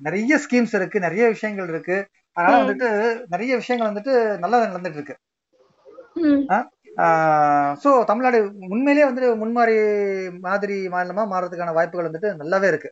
நிறைய 0.00 0.38
ஸ்கீம்ஸ் 0.38 0.74
இருக்கு 0.74 1.00
நிறைய 1.00 1.28
விஷயங்கள் 1.28 1.68
இருக்கு. 1.68 1.96
அதனால. 2.36 2.56
வந்துட்டு 2.62 2.88
நிறைய 3.28 3.56
விஷயங்கள் 3.56 3.90
வந்துட்டு 3.90 4.14
நல்லா 4.38 4.66
நடந்துட்டு 4.66 4.94
இருக்கு. 4.94 5.16
சோ 7.82 7.90
தமிழ்நாடு 8.08 8.38
உண்மையிலேயே 8.74 9.06
வந்துட்டு 9.08 9.28
முன்மாதிரி 9.42 9.76
மாதிரி 10.46 10.76
மாநிலமா 10.94 11.24
மாறதுக்கான 11.32 11.74
வாய்ப்புகள் 11.76 12.08
வந்துட்டு 12.08 12.30
நல்லாவே 12.40 12.68
இருக்கு. 12.72 12.90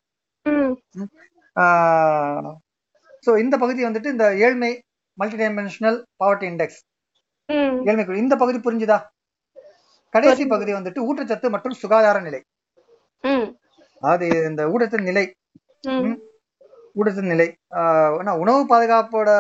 சோ 3.27 3.31
இந்த 3.45 3.55
பகுதி 3.63 3.81
வந்துட்டு 3.87 4.13
இந்த 4.15 4.27
ஏழ்மை 4.47 4.73
மல்டி 5.19 5.37
டைமென்ஷனல் 5.41 5.99
பாவர்ட்டி 6.23 6.47
இண்டெக்ஸ் 6.53 6.81
ஏழ்மை 7.89 8.05
இந்த 8.25 8.35
பகுதி 8.43 8.59
புரிஞ்சுதா? 8.67 8.99
கடைசி. 10.15 10.43
பகுதி 10.53 10.73
வந்துட்டு 10.77 11.01
ஊட்டச்சத்து 11.09 11.49
மற்றும் 11.55 11.79
சுகாதார 11.83 12.21
நிலை. 12.29 12.41
அதாவது 14.03 14.27
இந்த 14.51 14.63
ஊட்டச்சத்து 14.73 15.09
நிலை. 15.11 15.25
ஊட்டச்சத்து 16.99 17.33
நிலை. 17.33 17.47
ஆஹ் 17.79 18.15
ஆனா 18.19 18.33
உணவு 18.43 18.61
பாதுகாப்போட 18.71 19.31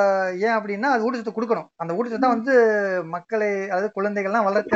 ஏன் 0.46 0.56
அப்படின்னா 0.56 0.88
அது 0.94 1.04
ஊட்டச்சத்து 1.06 1.32
கொடுக்கணும். 1.36 1.68
அந்த 1.82 1.90
ஊட்டச்சத்து 1.96 2.24
தான் 2.24 2.36
வந்து 2.36 2.54
மக்களை 3.14 3.50
அதாவது 3.68 3.88
குழந்தைகள்லாம் 3.98 4.48
வளர்க்க 4.48 4.74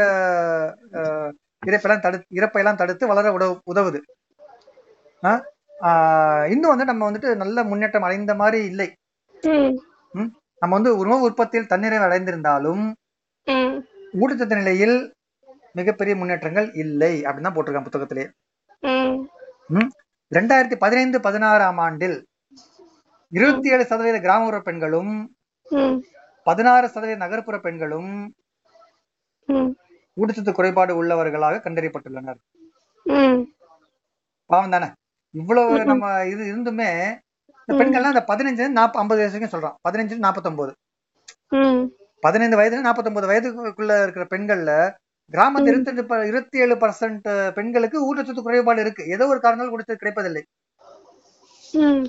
இறப்பெல்லாம் 1.71 2.05
தடுத்து 2.07 2.37
இறப்பையெல்லாம் 2.41 2.81
தடுத்து 2.81 3.11
வளர 3.13 3.33
உதவு 3.39 3.55
உதவுது. 3.73 4.01
இன்னும் 6.53 6.73
வந்து 6.73 6.89
நம்ம 6.91 7.03
வந்துட்டு 7.11 7.31
நல்ல 7.43 7.65
முன்னேற்றம் 7.71 8.07
அடைந்த 8.09 8.33
மாதிரி 8.43 8.61
இல்லை. 8.71 8.89
நம்ம 10.63 10.73
வந்து 10.79 10.91
உணவு 11.03 11.27
உற்பத்தியில் 11.29 11.71
தன்னிறைவு 11.73 12.07
அடைந்திருந்தாலும் 12.09 12.85
ஊட்டச்சத்து 14.23 14.59
நிலையில் 14.61 14.97
மிகப்பெரிய 15.79 16.15
முன்னேற்றங்கள் 16.21 16.69
இல்லை 16.83 17.13
அப்படின்னு 17.25 17.47
தான் 17.49 17.57
போட்டிருக்கான் 17.57 17.87
புத்தகத்திலே. 17.87 18.25
ரெண்டாயிரத்தி 20.33 20.77
பதினைந்து 20.85 21.19
பதினாறாம் 21.27 21.81
ஆண்டில் 21.87 22.19
இருபத்தி 23.33 23.71
ஏழு 23.71 23.85
சதவீத 23.85 24.21
கிராமப்புற 24.21 24.61
பெண்களும் 24.61 25.37
பதினாறு 26.45 26.89
சதவீத 26.89 27.19
நகர்ப்புற 27.19 27.61
பெண்களும் 27.61 28.35
ஊட்டச்சத்து 30.17 30.53
குறைபாடு 30.53 31.05
உள்ளவர்களாக 31.05 31.61
கண்டறியப்பட்டுள்ளனர். 31.61 32.41
பாவம் 34.47 34.71
தானே? 34.71 34.87
இவ்வளவு. 35.31 35.71
நம்ம 35.85 36.27
இது 36.27 36.45
இருந்துமே 36.45 37.19
இந்த. 37.67 37.85
பெண்கள்லாம் 37.85 38.13
அந்த 38.13 38.25
பதினஞ்சு 38.29 38.69
நாற்ப 38.69 38.99
ஐம்பது 38.99 39.21
வயசு 39.21 39.49
வரைக்கும் 39.49 39.61
சொல்றோம் 39.61 39.77
பதினஞ்சு 39.89 40.19
நாற்பத்தொன்பது 40.19 40.75
பதினைந்து 42.21 42.57
வயதுல 42.57 42.81
நாற்பத்தொன்பது 42.81 43.27
வயதுக்குள்ள 43.29 44.03
இருக்கிற 44.03 44.27
பெண்கள்ல 44.31 44.71
கிராமத்து 45.33 46.03
ப- 46.03 46.27
இருபத்தி 46.27 46.59
ஏழு 46.59 46.75
பர்சன்ட் 46.75 47.51
பெண்களுக்கு 47.51 47.99
ஊட்டச்சத்து 48.01 48.43
குறைபாடு 48.43 48.81
இருக்கு. 48.81 49.07
ஏதோ 49.07 49.27
ஒரு 49.27 49.41
காரணங்கள் 49.41 49.75
ஊட்டச்சத்து 49.77 49.99
கிடைப்பதில்லை. 49.99 50.45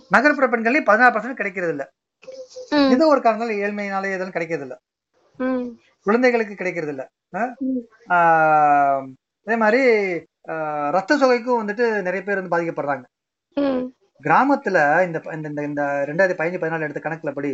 நகர்ப்புற 0.09 0.47
பெண்களையும் 0.47 0.83
பதினாறு 0.83 1.19
பர்சன்ட் 1.19 1.33
கிடைக்கிறது 1.33 1.71
இல்ல 1.71 1.83
ஏதோ 2.91 3.05
ஒரு 3.07 3.21
காரணங்கள் 3.21 3.57
ஏழ்மையினாலே 3.57 4.09
எதுவும் 4.09 4.35
கிடைக்கிறது 4.35 4.65
இல்ல 4.67 4.75
குழந்தைகளுக்கு 6.05 6.55
கிடைக்கிறது 6.55 6.91
இல்ல 6.91 7.03
அதே 9.47 9.55
மாதிரி 9.57 9.81
ரத்த 10.95 11.17
சோகைக்கும் 11.17 11.61
வந்துட்டு 11.61 12.01
நிறைய 12.01 12.21
பேர் 12.23 12.41
வந்து 12.41 12.53
பாதிக்கப்படுறாங்க. 12.55 13.03
கிராமத்துல 14.23 14.77
இந்த 15.05 15.21
இந்த- 15.33 15.63
இந்த- 15.63 16.05
ரெண்டாயிரத்தி 16.07 16.35
பதினஞ்சு 16.39 16.61
பதினாலு 16.63 16.79
எடுத்த 16.79 17.09
கணக்குல 17.09 17.31
படி 17.31 17.51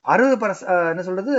அறுபது 0.00 0.36
பர்ச 0.46 0.88
என்ன 0.88 1.02
சொல்றது 1.02 1.34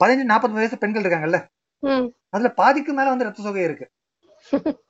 பதினஞ்சு 0.00 0.24
நாற்பது 0.24 0.54
வயசு 0.54 0.78
பெண்கள் 0.78 1.02
இருக்காங்கல்ல. 1.02 1.38
அதுல 2.30 2.50
பாதிக்கு 2.50 2.92
மேல 2.92 3.08
வந்து 3.08 3.24
ரத்த 3.24 3.42
சோகை 3.42 3.62
இருக்கு. 3.62 3.86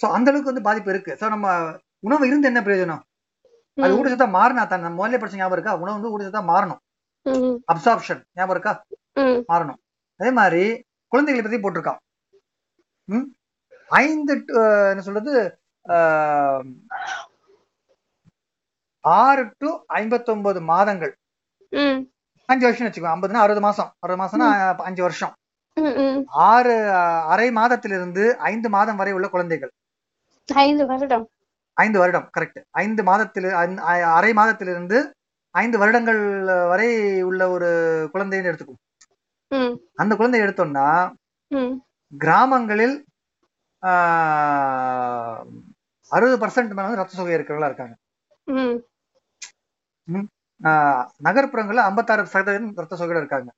சோ 0.00 0.06
அந்த 0.16 0.30
அளவுக்கு 0.30 0.52
வந்து 0.52 0.66
பாதிப்பு 0.68 0.90
இருக்கு. 0.94 1.12
சோ 1.20 1.26
நம்ம 1.34 1.48
உணவு 2.06 2.24
இருந்து 2.28 2.48
என்ன 2.50 2.60
பிரயோஜனம்? 2.66 3.02
அது 3.84 3.96
ஊட்டச்சத்தா 3.96 4.28
மாறினா 4.38 4.62
தான். 4.72 4.84
நம்ம 4.86 4.96
முதல்ல 5.00 5.20
படிச்ச 5.22 5.40
ஞாபகம் 5.40 5.56
இருக்கா? 5.58 5.74
உணவு 5.82 5.96
வந்து 5.98 6.12
ஊட்டச்சத்தா 6.12 6.42
மாறணும். 6.52 6.80
அப்சார்ப்ஷன் 7.72 8.20
ஞாபகம் 8.38 8.54
இருக்கா? 8.56 8.72
மாறணும். 9.52 9.80
அதே 10.20 10.30
மாதிரி 10.40 10.62
குழந்தைகளை 11.12 11.42
பத்தி 11.44 11.60
போட்டிருக்கான். 11.64 12.00
ம்? 13.14 13.26
ஐந்து 13.90 14.34
என்ன 14.92 15.02
சொல்றது? 15.08 15.34
ஆறு 19.04 19.42
டு 19.62 19.68
ஐம்பத்தொன்பது 19.98 20.60
மாதங்கள். 20.72 21.12
அஞ்சு 22.48 22.64
வருஷம் 22.66 22.86
வச்சுக்கோ. 22.86 23.12
ஐம்பதுனா 23.16 23.44
அறுபது 23.44 23.62
மாசம். 23.66 23.90
அறுபது 24.04 24.20
மாசம்னா 24.22 24.48
அஞ்சு 24.88 25.02
வருஷம். 25.06 25.34
ஆறு 26.50 26.74
அரை 27.32 27.48
மாதத்திலிருந்து 27.50 28.24
ஐந்து 28.50 28.68
மாதம் 28.68 28.98
வரை 29.00 29.12
உள்ள 29.16 29.26
குழந்தைகள். 29.28 29.72
ஐந்து 30.48 30.84
வருடம். 30.86 31.26
ஐந்து 31.76 31.98
வருடம் 31.98 32.26
கரெக்ட் 32.36 32.60
ஐந்து 32.82 33.02
மாதத்தில் 33.08 33.48
அரை 34.16 34.32
மாதத்திலிருந்து 34.32 34.98
ஐந்து 35.54 35.76
வருடங்கள் 35.78 36.20
வரை 36.72 36.88
உள்ள 37.22 37.42
ஒரு 37.50 37.68
குழந்தைன்னு 38.14 38.50
எடுத்துக்கும் 38.50 38.82
அந்த 40.02 40.12
குழந்தை 40.16 40.40
எடுத்தோம்னா 40.40 40.86
கிராமங்களில் 42.12 42.96
அறுபது 46.10 46.36
பர்சன்ட் 46.42 46.74
மேல 46.76 46.86
வந்து 46.88 47.00
ரத்த 47.00 47.16
சோகை 47.18 47.34
இருக்கிறவங்களா 47.36 47.70
இருக்காங்க. 47.70 47.94
நகர்ப்புறங்கள்ல 51.26 51.86
ஐம்பத்தாறு 51.88 52.32
சதவீதம் 52.34 52.76
ரத்த 52.82 52.96
சோகையோட 53.00 53.22
இருக்காங்க. 53.24 53.50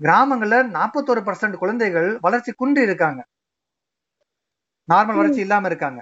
கிராமங்கள்ல 0.00 0.58
நாற்பத்தோரு 0.76 1.20
பர்சன்ட் 1.26 1.60
குழந்தைகள் 1.62 2.08
வளர்ச்சி 2.26 2.52
குன்றி 2.60 2.82
இருக்காங்க. 2.88 3.20
நார்மல் 4.88 5.18
வளர்ச்சி 5.20 5.42
இல்லாம 5.46 5.68
இருக்காங்க. 5.70 6.00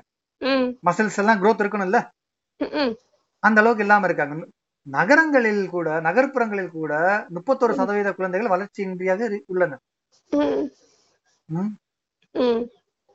மசில்ஸ் 0.89 1.19
எல்லாம் 1.23 1.41
growth 1.43 1.63
இருக்கணும்ல? 1.63 1.99
அந்த 3.43 3.59
அளவுக்கு 3.63 3.85
இல்லாம 3.87 4.07
இருக்காங்க. 4.09 4.35
நகரங்களில் 4.87 5.65
கூட 5.75 5.89
நகர்ப்புறங்களில் 6.07 6.75
கூட 6.77 6.93
முப்பத்தோரு 7.37 7.75
சதவீத 7.81 8.11
குழந்தைகள் 8.19 8.53
வளர்ச்சியின்றியாக 8.55 9.29
உள்ளன. 9.53 9.79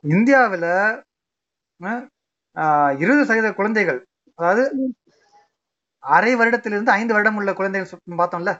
இந்தியாவுல 0.04 0.66
இருபது 3.02 3.22
சதவீத 3.28 3.50
குழந்தைகள் 3.60 4.00
அதாவது. 4.38 4.64
அரை 6.04 6.32
வருடத்திலிருந்து 6.40 6.92
ஐந்து 6.98 7.14
வருடம் 7.16 7.38
உள்ள 7.40 7.50
குழந்தைகள் 7.58 7.90
பார்த்தோம்ல? 8.20 8.52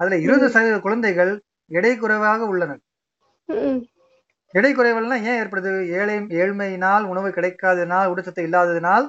அதுல 0.00 0.18
இருபது 0.24 0.46
சதவீத 0.54 0.78
குழந்தைகள் 0.86 1.32
எடை 1.70 1.92
குறைவாக 1.96 2.46
உள்ளனர். 2.52 2.80
எடை 4.54 4.70
குறைவல்னா 4.74 5.16
ஏன் 5.30 5.38
ஏற்படுது? 5.42 5.72
ஏழை 5.98 6.14
ஏழ்மையினால் 6.40 7.04
உணவு 7.12 7.28
கிடைக்காததினால் 7.36 8.08
ஊட்டச்சத்து 8.12 8.46
இல்லாததினால் 8.48 9.06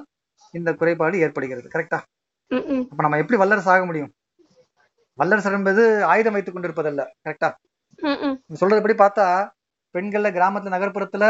இந்த 0.54 0.70
குறைபாடு 0.80 1.22
ஏற்படுகிறது. 1.24 1.68
கரெக்டா 1.74 1.98
அப்ப 2.90 3.02
நம்ம 3.04 3.18
எப்படி 3.22 3.38
வல்லரசு 3.42 3.70
ஆக 3.74 3.84
முடியும்? 3.88 4.10
வல்லரசு 5.18 5.56
என்பது 5.58 5.82
ஆயுதம் 6.12 6.34
வைத்துக் 6.36 6.56
கொண்டிருப்பதல்ல. 6.56 7.02
கரெக்டா 7.24 7.48
சொல்றதுபடி 8.60 8.94
பார்த்தா 9.02 9.26
பெண்கள்ல 9.94 10.28
கிராமத்துல 10.36 10.74
நகர்ப்புறத்துல 10.76 11.24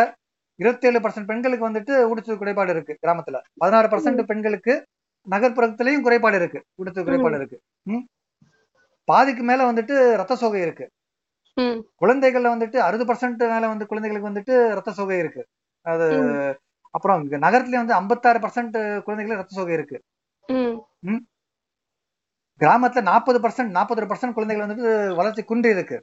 இருபத்தேழு 0.60 0.98
பர்சன்ட் 1.04 1.28
பெண்களுக்கு 1.30 1.68
வந்துட்டு 1.68 1.92
ஊட்டச்சத்து 2.08 2.40
குறைபாடு 2.42 2.72
இருக்கு 2.74 2.94
கிராமத்துல. 3.04 3.36
பதினாறு 3.60 3.88
பர்சன்ட் 3.92 4.22
பெண்களுக்கு 4.30 4.74
நகர்ப்புறத்துலயும் 5.26 6.04
குறைபாடு 6.06 6.36
இருக்கு. 6.40 6.60
ஊட்டச்சத்து 6.78 7.08
குறைபாடு 7.08 7.38
இருக்கு? 7.40 7.58
பாதிக்கு 9.08 9.42
மேல 9.42 9.60
வந்துட்டு 9.70 9.94
ரத்த 10.20 10.34
சோகை 10.42 10.60
இருக்கு. 10.66 10.86
குழந்தைகள்ல 12.02 12.50
வந்துட்டு 12.54 12.76
அறுபது 12.76 13.04
பர்சன்ட் 13.08 13.42
மேல 13.52 13.68
வந்து 13.68 13.86
குழந்தைகளுக்கு 13.86 14.30
வந்துட்டு 14.30 14.74
ரத்த 14.74 14.92
சோகை 14.92 15.18
இருக்கு. 15.18 15.42
அது 15.86 16.06
அப்புறம் 16.90 17.22
இங்க 17.22 17.38
நகரத்துலயும் 17.38 17.82
வந்து 17.82 17.98
ஐம்பத்தாறு 18.00 18.38
பர்சன்ட் 18.38 18.76
குழந்தைகளுக்கு 19.02 19.42
ரத்த 19.42 19.56
சோகை 19.58 19.74
இருக்கு. 19.74 19.98
கிராமத்துல 22.60 23.02
நாற்பது 23.02 23.38
பர்சன்ட் 23.44 23.76
நாற்பது 23.76 24.06
பர்சன்ட் 24.06 24.36
குழந்தைகள் 24.38 24.66
வந்துட்டு 24.66 25.14
வளர்ச்சி 25.14 25.42
குன்றி 25.42 25.68
இருக்கு. 25.68 25.98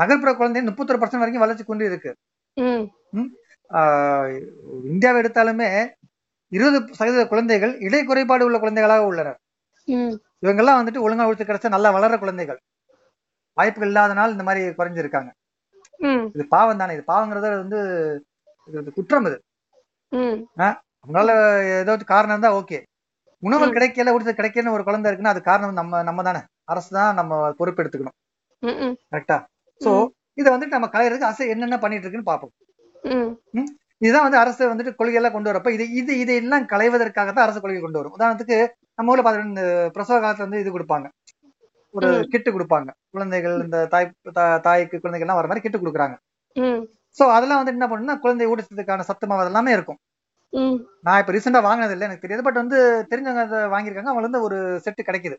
நகர்ப்புற 0.00 0.30
குழந்தை 0.34 0.62
முப்பத்தொரு 0.62 1.00
பர்சன்ட் 1.02 1.22
வரைக்கும் 1.22 1.44
வளர்ச்சி 1.44 1.64
குன்றி 1.64 1.84
இருக்கு. 1.84 2.10
இந்தியாவை 4.92 5.22
எடுத்தாலுமே 5.22 5.70
இருபது 6.52 6.94
சதவீத 6.94 7.22
குழந்தைகள் 7.28 7.72
இடை 7.86 8.00
குறைபாடு 8.04 8.44
உள்ள 8.44 8.58
குழந்தைகளாக 8.58 9.06
உள்ளனர். 9.06 9.38
ம். 9.84 10.14
இவங்கெல்லாம் 10.42 10.78
வந்துட்டு 10.80 11.02
ஒழுங்கா 11.04 11.26
ஊட்டச்சத்து 11.28 11.48
கிடைச்சா 11.48 11.74
நல்லா 11.74 11.90
வளர்ற 11.96 12.18
குழந்தைகள். 12.18 12.60
வாய்ப்புகள் 13.58 13.90
இல்லாதனால 13.92 14.34
இந்த 14.36 14.44
மாதிரி 14.48 14.62
குறைஞ்சிருக்காங்க. 14.78 15.30
இது 16.36 16.44
பாவம் 16.54 16.80
தானே. 16.82 16.94
இது 16.96 17.04
பாவங்கிறத 17.12 17.48
வந்து 17.62 17.78
இது 18.68 18.92
குற்றம் 18.98 19.26
இது. 19.30 19.38
அவங்களால 21.02 21.32
ஏதாவது 21.80 22.04
காரணம் 22.12 22.34
இருந்தா 22.34 22.52
ஓகே. 22.60 22.78
உணவு. 23.42 23.66
கிடைக்கல 23.76 24.12
ஊட்டச்சத்து 24.14 24.40
கிடைக்கலன்னு 24.40 24.74
ஒரு 24.76 24.84
குழந்தை 24.86 25.08
இருக்குன்னா 25.10 25.34
அது 25.34 25.42
காரணம் 25.50 25.78
நம்ம 25.80 26.02
நம்ம 26.08 26.22
தானே. 26.28 26.40
அரசு 26.72 26.90
தான் 26.98 27.18
நம்ம 27.20 27.32
பொறுப்பு 27.58 27.82
எடுத்துக்கணும் 27.82 28.16
கரெக்டா? 29.12 29.36
சோ 29.80 29.90
இதை 30.40 30.48
வந்துட்டு 30.54 30.76
நம்ம 30.76 30.88
கலையிறதுக்கு 30.94 31.28
அரசு 31.28 31.52
என்னென்ன 31.54 31.76
பண்ணிட்டு 31.84 32.04
இருக்குன்னு 32.06 32.30
பார்ப்போம். 32.30 32.52
இதுதான் 34.04 34.26
வந்து 34.26 34.40
அரசு 34.42 34.62
வந்துட்டு 34.70 34.92
கொள்கையெல்லாம் 34.98 35.34
கொண்டு 35.36 35.50
வரப்ப 35.50 35.70
இது 35.76 35.84
இது 36.00 36.12
இதையெல்லாம் 36.22 36.66
களைவதற்காக 36.72 37.30
தான் 37.32 37.46
அரசு 37.46 37.60
கொள்கை 37.62 37.80
கொண்டு 37.84 38.00
வரும். 38.00 38.14
உதாரணத்துக்கு 38.16 38.58
நம்ம 38.98 39.12
ஊர்ல 39.12 39.24
பாத்தீங்கன்னா 39.24 39.52
இந்த 39.54 39.64
பிரசவ 39.96 40.18
காலத்துல 40.24 40.46
வந்து 40.48 40.60
இது 40.62 40.70
கொடுப்பாங்க. 40.76 41.06
ஒரு. 41.90 42.26
கிட்டு 42.28 42.58
கொடுப்பாங்க. 42.58 42.88
குழந்தைகள் 43.10 43.60
இந்த 43.62 43.86
தாய் 43.86 44.12
தாய்க்கு 44.60 44.96
குழந்தைகள்லாம் 44.96 45.34
வர 45.34 45.46
மாதிரி 45.46 45.60
கிட்டு 45.60 45.78
கொடுக்குறாங்க. 45.78 46.16
சோ 47.18 47.22
அதெல்லாம் 47.30 47.64
வந்து 47.64 47.70
என்ன 47.70 47.86
பண்ணுன்னா 47.86 48.18
குழந்தை 48.18 48.46
ஊட்டச்சத்துக்கான 48.46 49.00
சத்து 49.00 49.26
மாவு 49.26 49.44
எல்லாமே 49.44 49.72
இருக்கும். 49.72 49.96
நான் 51.02 51.20
இப்ப 51.20 51.32
ரீசெண்டா 51.32 51.62
வாங்கினது 51.62 51.92
இல்லை 51.92 52.08
எனக்கு 52.08 52.28
தெரியாது. 52.28 52.42
பட் 52.42 52.54
வந்து 52.54 53.06
தெரிஞ்சவங்க 53.10 53.36
அதை 53.36 53.58
வாங்கியிருக்காங்க. 53.58 54.02
அவங்க 54.02 54.20
வந்து 54.20 54.42
ஒரு 54.42 54.80
செட்டு 54.84 55.02
கிடைக்குது. 55.06 55.36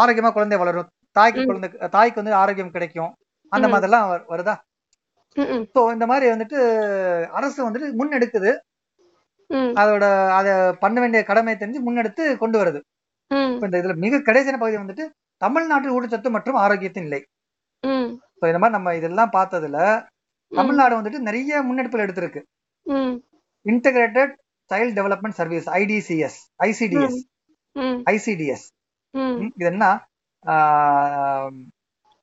ஆரோக்கியமா 0.00 0.32
குழந்தை 0.32 0.58
வளரும். 0.58 0.88
தாய்க்கு. 1.10 1.44
குழந்தை 1.44 1.88
தாய்க்கு 1.88 2.22
வந்து 2.22 2.38
ஆரோக்கியம் 2.38 2.70
கிடைக்கும். 2.70 3.14
அந்த. 3.48 3.68
மாதிரிலாம் 3.68 4.00
வரு- 4.00 4.24
வருதா? 4.28 4.56
ஸோ 5.74 5.92
இந்த 5.92 6.06
மாதிரி 6.06 6.30
வந்துட்டு 6.30 7.26
அரசு 7.26 7.70
வந்துட்டு 7.70 7.92
முன்னெடுக்குது. 7.98 8.58
அதோட 9.82 10.04
அதை 10.38 10.52
பண்ண 10.82 10.96
வேண்டிய 11.02 11.20
கடமை 11.30 11.54
தெரிஞ்சு 11.62 11.80
முன்னெடுத்து 11.86 12.24
கொண்டு 12.42 12.56
வருது. 12.60 12.80
இந்த 13.64 13.76
இதுல 13.82 13.94
மிக 14.04 14.20
கடைசியான 14.28 14.58
பகுதி 14.62 14.78
வந்துட்டு 14.82 15.04
தமிழ்நாட்டில் 15.44 15.94
ஊட்டச்சத்து 15.96 16.30
மற்றும் 16.36 16.58
ஆரோக்கியத்தின் 16.64 17.06
நிலை. 17.08 17.20
இந்த 18.48 18.58
மாதிரி 18.62 18.74
நம்ம 18.76 18.94
இதெல்லாம் 19.00 19.34
பார்த்ததுல 19.36 19.78
தமிழ்நாடு 20.52 20.94
வந்துட்டு 21.00 21.20
நிறைய 21.28 21.62
முன்னெடுப்புகள் 21.68 22.04
எடுத்திருக்கு. 22.06 22.40
Integrated 23.70 24.32
child 24.70 24.96
development 24.98 25.38
service 25.40 25.66
IDCS 25.80 26.38
ICDS 26.68 27.18
ICDS 28.12 28.66
இது 29.56 29.66
என்ன? 29.72 29.84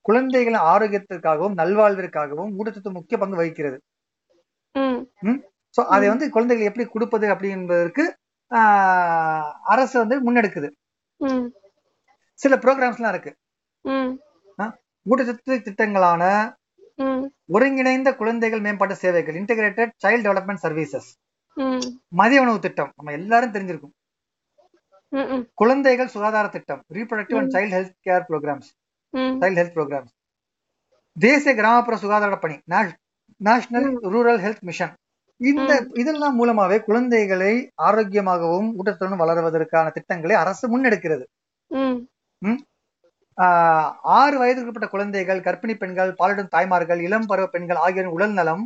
குழந்தைகளின் 0.08 0.66
ஆரோக்கியத்திற்காகவும் 0.74 1.58
நல்வாழ்விற்காகவும் 1.62 2.54
ஊட்டச்சத்து 2.60 2.98
முக்கிய 2.98 3.18
பங்கு 3.22 3.40
வகிக்கிறது. 3.42 3.78
சோ 5.76 5.82
அதை 5.88 6.08
வந்து 6.10 6.26
குழந்தைகள் 6.30 6.70
எப்படி 6.70 6.86
கொடுப்பது 6.88 7.28
அப்படின்றதுக்கு 7.34 8.06
ஆஹ், 8.52 9.44
அரசு 9.66 9.96
வந்து 10.00 10.16
முன்னெடுக்குது. 10.22 10.70
சில 12.40 12.56
ப்ரோக்ராம்ஸ்லாம் 12.58 13.14
இருக்கு. 13.14 13.32
ஊட்டச்சத்து 15.06 15.56
திட்டங்களான 15.68 16.24
ஒருங்கிணைந்த 17.50 18.10
குழந்தைகள் 18.16 18.62
மேம்பாட்டு 18.62 18.96
சேவைகள் 18.96 19.38
இன்டகிரேட்டட் 19.42 19.92
சைல்ட் 20.04 20.26
டெவலப்மெண்ட் 20.26 20.64
சர்வீசஸ் 20.64 21.10
மதிய 22.14 22.42
உணவு 22.42 22.60
திட்டம் 22.60 22.92
நம்ம 22.98 23.14
எல்லாரும் 23.20 23.54
தெரிஞ்சிருக்கும். 23.56 23.94
குழந்தைகள் 25.58 26.14
சுகாதார 26.16 26.48
திட்டம் 26.50 26.82
reproductive 26.94 27.40
and. 27.42 27.54
Child 27.56 27.76
health 27.78 27.96
care 28.08 28.26
programmes 28.30 28.70
child 29.42 29.60
health 29.62 29.76
programmes 29.78 30.14
தேசிய 31.18 31.54
கிராமப்புற 31.56 31.96
சுகாதார 31.98 32.36
பணி 32.40 32.58
நேஷனல் 33.42 33.88
ரூரல் 34.14 34.42
ஹெல்த் 34.46 34.64
மிஷன் 34.64 34.94
இந்த 35.42 35.72
இதெல்லாம் 35.94 36.38
மூலமாவே 36.40 36.78
குழந்தைகளை 36.84 37.52
ஆரோக்கியமாகவும் 37.84 38.70
ஊட்டத்துடன் 38.80 39.22
வளருவதற்கான 39.22 39.92
திட்டங்களை 39.92 40.36
அரசு 40.36 40.66
முன்னெடுக்கிறது. 40.72 41.26
ஆறு 44.18 44.36
வயதுக்குட்பட்ட 44.42 44.88
குழந்தைகள் 44.90 45.42
கர்ப்பிணி 45.42 45.74
பெண்கள் 45.78 46.12
பாலிடும் 46.14 46.52
தாய்மார்கள் 46.56 47.02
இளம் 47.08 47.28
பருவ 47.32 47.48
பெண்கள் 47.48 47.80
ஆகியோரின் 47.86 48.16
உடல் 48.18 48.36
நலம் 48.40 48.64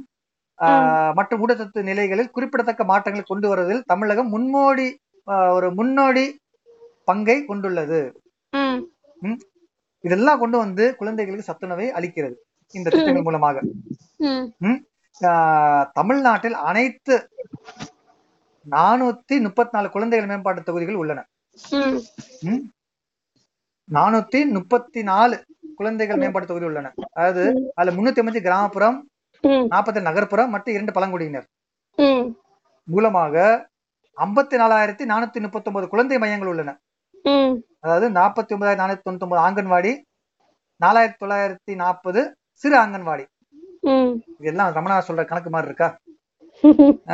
ஆஹ் 0.59 1.11
மற்றும் 1.17 1.41
ஊட்டச்சத்து 1.43 1.81
நிலைகளில் 1.89 2.33
குறிப்பிடத்தக்க 2.35 2.83
மாற்றங்களை 2.83 3.25
கொண்டு 3.27 3.47
வருவதில் 3.51 3.87
தமிழகம் 3.91 4.31
முன்னோடி 4.35 4.87
ஒரு 5.57 5.67
முன்னோடி 5.79 6.25
பங்கை 7.07 7.37
கொண்டுள்ளது. 7.45 8.01
இதெல்லாம் 10.03 10.41
கொண்டு 10.43 10.57
வந்து 10.57 10.85
குழந்தைகளுக்கு 10.95 11.49
சத்துணவை 11.49 11.85
அளிக்கிறது. 11.99 12.35
இந்த 12.75 12.87
திட்டங்கள் 12.89 13.27
மூலமாக. 13.27 13.57
தமிழ்நாட்டில் 15.93 16.53
அனைத்து 16.53 17.29
நானூத்தி 18.71 19.41
முப்பத்தி 19.41 19.77
நாலு 19.77 19.89
குழந்தைகள் 19.89 20.27
மேம்பாட்டு 20.27 20.63
தொகுதிகள் 20.63 20.95
உள்ளன? 20.95 21.25
நானூத்தி 23.91 24.51
முப்பத்தி 24.51 25.03
நாலு 25.03 25.43
குழந்தைகள் 25.75 26.17
மேம்பாட்டு 26.17 26.47
தொகுதி 26.47 26.65
உள்ளன. 26.65 26.91
அதாவது. 27.13 27.71
அதுல 27.75 27.95
முன்னூத்தி 27.95 28.21
ஐம்பத்தி 28.21 28.41
கிராமப்புறம் 28.41 28.97
நாற்பத்தி 29.43 30.01
நகர்ப்புறம் 30.01 30.49
மற்றும் 30.49 30.73
இரண்டு 30.73 30.91
பழங்குடியினர். 30.91 31.47
மூலமாக 32.83 33.67
ஐம்பத்தி 34.17 34.55
நாலாயிரத்தி 34.57 35.03
நானூத்தி 35.11 35.39
முப்பத்தி 35.39 35.69
ஒன்பது 35.69 35.87
குழந்தை 35.87 36.17
மையங்கள் 36.17 36.47
உள்ளன. 36.47 36.71
அதாவது 37.79 38.09
நாற்பத்தி 38.09 38.53
ஒன்பதாயிரத்தி 38.55 38.83
நானூத்தி 38.83 39.05
தொண்ணூத்தி 39.05 39.27
ஒன்பது 39.27 39.43
ஆங்கன்வாடி 39.47 39.93
நாலாயிரத்தி 40.81 41.21
தொள்ளாயிரத்தி 41.23 41.75
நாற்பது 41.75 42.37
சிறு 42.53 42.77
ஆங்கன்வாடி. 42.77 43.23
ம் 43.23 43.32
இதெல்லாம் 44.43 44.73
ரமணா 44.77 44.97
சொல்ற 45.07 45.23
கணக்கு 45.31 45.51
மாதிரி 45.53 45.69
இருக்கா? 45.71 45.89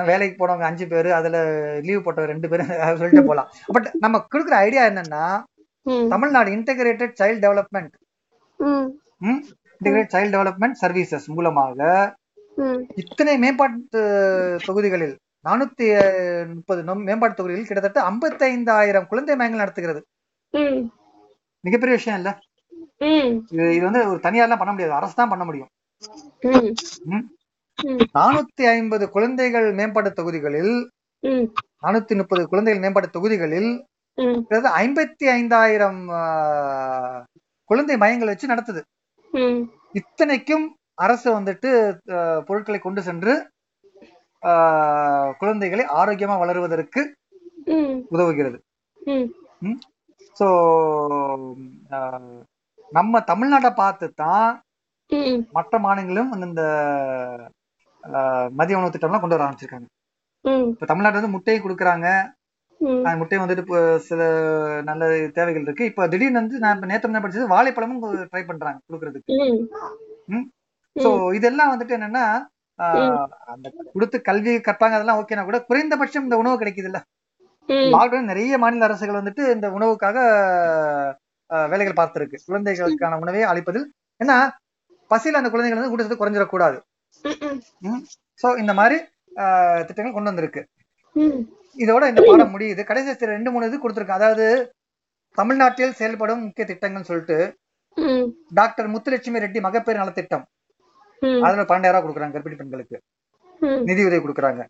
வேலைக்கு 0.10 0.36
போனவங்க 0.40 0.66
அஞ்சு 0.70 0.86
பேரு 0.94 1.10
அதுல 1.20 1.38
லீவ் 1.88 2.04
போட்டவங்க 2.06 2.32
ரெண்டு 2.34 2.50
பேரு 2.52 2.64
அது 2.86 3.00
சொல்லிட்டு 3.02 3.30
போலாம். 3.30 3.50
பட் 3.76 3.88
நம்ம 4.04 4.22
கொடுக்குற 4.34 4.56
ஐடியா 4.66 4.84
என்னன்னா 4.92 5.24
Tamil Nadu 6.14 6.50
integrated 6.58 7.16
child 7.22 7.44
development 7.46 7.94
integrate 9.82 10.14
child 10.16 10.36
development 10.36 10.80
services 10.84 11.28
மூலமாக 11.38 11.90
இத்தனை 13.02 13.34
மேம்பாட்டு 13.44 14.00
தொகுதிகளில் 14.68 15.16
நானூத்தி 15.48 15.86
முப்பது 16.54 16.82
மேம்பாட்டு 17.08 17.38
தொகுதிகளில் 17.40 17.70
கிட்டத்தட்ட 17.70 18.00
55000 18.08 19.04
குழந்தை 19.12 19.36
மையங்கள் 19.40 19.64
நடத்துகிறது. 19.64 20.02
மிகப்பெரிய 21.64 21.96
விஷயம் 21.98 22.20
இல்ல? 22.20 22.30
இது 23.76 23.84
வந்து 23.88 24.02
ஒரு 24.12 24.20
தனியார்லாம் 24.26 24.62
பண்ண 24.62 24.72
முடியாது. 24.74 24.98
அரசு 25.00 25.16
தான் 25.20 25.32
பண்ண 25.34 25.44
முடியும். 25.50 25.70
நானூத்தி 28.18 28.64
ஐம்பது 28.74 29.06
குழந்தைகள் 29.16 29.68
மேம்பாட்டு 29.80 30.12
தொகுதிகளில் 30.14 30.74
நானூத்தி 31.84 32.14
முப்பது 32.20 32.44
குழந்தைகள் 32.52 32.84
மேம்பாட்டு 32.84 33.10
தொகுதிகளில் 33.16 33.72
ஐம்பத்தி 34.82 35.26
ஐந்தாயிரம் 35.38 36.00
குழந்தை 37.70 37.96
மையங்கள் 38.04 38.32
வச்சு 38.32 38.52
நடத்துது. 38.52 38.82
இத்தனைக்கும் 40.00 40.66
அரசு 41.06 41.28
வந்துட்டு 41.38 41.70
பொருட்களை 42.48 42.80
கொண்டு 42.80 43.02
சென்று 43.08 43.34
குழந்தைகளை 45.42 45.86
ஆரோக்கியமா 46.00 46.36
வளருவதற்கு 46.44 47.02
உதவுகிறது. 48.16 48.58
ஸோ 50.38 50.48
நம்ம 52.92 53.20
தமிழ்நாட்டை 53.32 53.72
பார்த்து 53.84 54.08
தான் 54.24 54.50
மற்ற 55.58 55.76
மாநிலங்களும் 55.80 56.32
இந்த 56.40 56.64
மதிய 58.54 58.78
உணவு 58.78 58.94
திட்டம்லாம் 58.94 59.24
கொண்டு 59.24 59.36
வர 59.36 59.46
ஆரம்பிச்சிருக்காங்க. 59.46 59.88
இப்போ 60.72 60.86
தமிழ்நாடு 60.86 61.20
வந்து 61.20 61.34
முட்டையை 61.34 61.60
கொடுக்குறாங்க. 61.62 62.08
ம். 62.82 63.00
அந்த 63.00 63.16
முட்டை 63.22 63.40
வந்துட்டு 63.40 63.64
இப்போ 63.66 63.80
சில 64.06 64.20
நல்ல 64.84 65.04
தேவைகள் 65.38 65.66
இருக்கு. 65.66 65.90
இப்போ 65.90 66.04
திடீர்னு 66.08 66.40
வந்து 66.42 66.62
நான் 66.64 66.76
இப்போ 66.76 66.90
நேற்று 66.92 67.10
என்ன 67.10 67.22
படிச்சது? 67.24 67.52
வாழைப்பழமும் 67.52 68.00
ட்ரை 68.32 68.44
பண்றாங்க 68.44 68.80
கொடுக்கறதுக்கு. 68.88 69.34
ஸோ 70.96 71.10
இதெல்லாம் 71.38 71.74
வந்துட்டு 71.74 71.98
என்னன்னா 71.98 72.24
ஆஹ், 72.80 73.24
அந்த 73.54 73.68
கொடுத்து 73.94 74.18
கல்வி 74.22 74.52
கற்பாங்க 74.60 74.98
அதெல்லாம் 74.98 75.20
ஓகேனா 75.22 75.44
கூட 75.44 75.58
குறைந்தபட்சம் 75.66 76.26
இந்த 76.26 76.38
உணவு 76.38 76.60
கிடைக்குது 76.62 76.88
இல்ல 76.90 77.00
ம். 77.70 77.90
லாக்டவுன் 77.94 78.30
நிறைய 78.32 78.58
மாநில 78.58 78.88
அரசுகள் 78.88 79.20
வந்துட்டு 79.20 79.44
இந்த 79.56 79.68
உணவுக்காக 79.76 80.18
வேலைகள் 81.70 82.00
பார்த்திருக்கு. 82.00 82.38
குழந்தைகளுக்கான 82.48 83.20
உணவை 83.22 83.42
அளிப்பதில். 83.50 83.86
ஏன்னா 84.22 84.38
பசியில் 85.12 85.40
அந்த 85.40 85.50
குழந்தைகள் 85.54 85.80
வந்து 85.80 85.92
ஊட்டச்சத்து 85.94 86.22
குறைஞ்சிடக்கூடாது. 86.22 86.78
ஸோ 88.42 88.48
இந்த 88.64 88.74
மாதிரி 88.80 88.98
திட்டங்கள் 89.88 90.16
கொண்டு 90.16 90.32
வந்திருக்கு. 90.32 90.62
இதோட 91.84 92.04
இந்த 92.12 92.22
பாடம் 92.28 92.54
முடியுது. 92.56 92.82
கடைசி 92.90 93.32
ரெண்டு 93.36 93.52
மூணு 93.54 93.70
இது 93.70 93.78
கொடுத்துருக்கேன் 93.84 94.20
அதாவது 94.20 94.46
தமிழ்நாட்டில் 95.40 95.98
செயல்படும் 96.00 96.44
முக்கிய 96.46 96.66
திட்டங்கள்னு 96.70 97.10
சொல்லிட்டு 97.10 97.38
டாக்டர் 98.60 98.90
முத்துலட்சுமி 98.94 99.44
ரெட்டி 99.44 99.60
மகப்பேறு 99.66 100.02
நலத்திட்டம். 100.02 100.46
அதுல 101.46 101.64
பன்னெண்டாயிரம் 101.70 101.96
ரூபாய் 101.96 102.06
கொடுக்குறாங்க 102.06 102.36
கர்ப்பிணி 102.36 102.60
பெண்களுக்கு. 102.60 102.98
நிதி 103.90 104.02
உதவி 104.10 104.22
கொடுக்குறாங்க. 104.26 104.62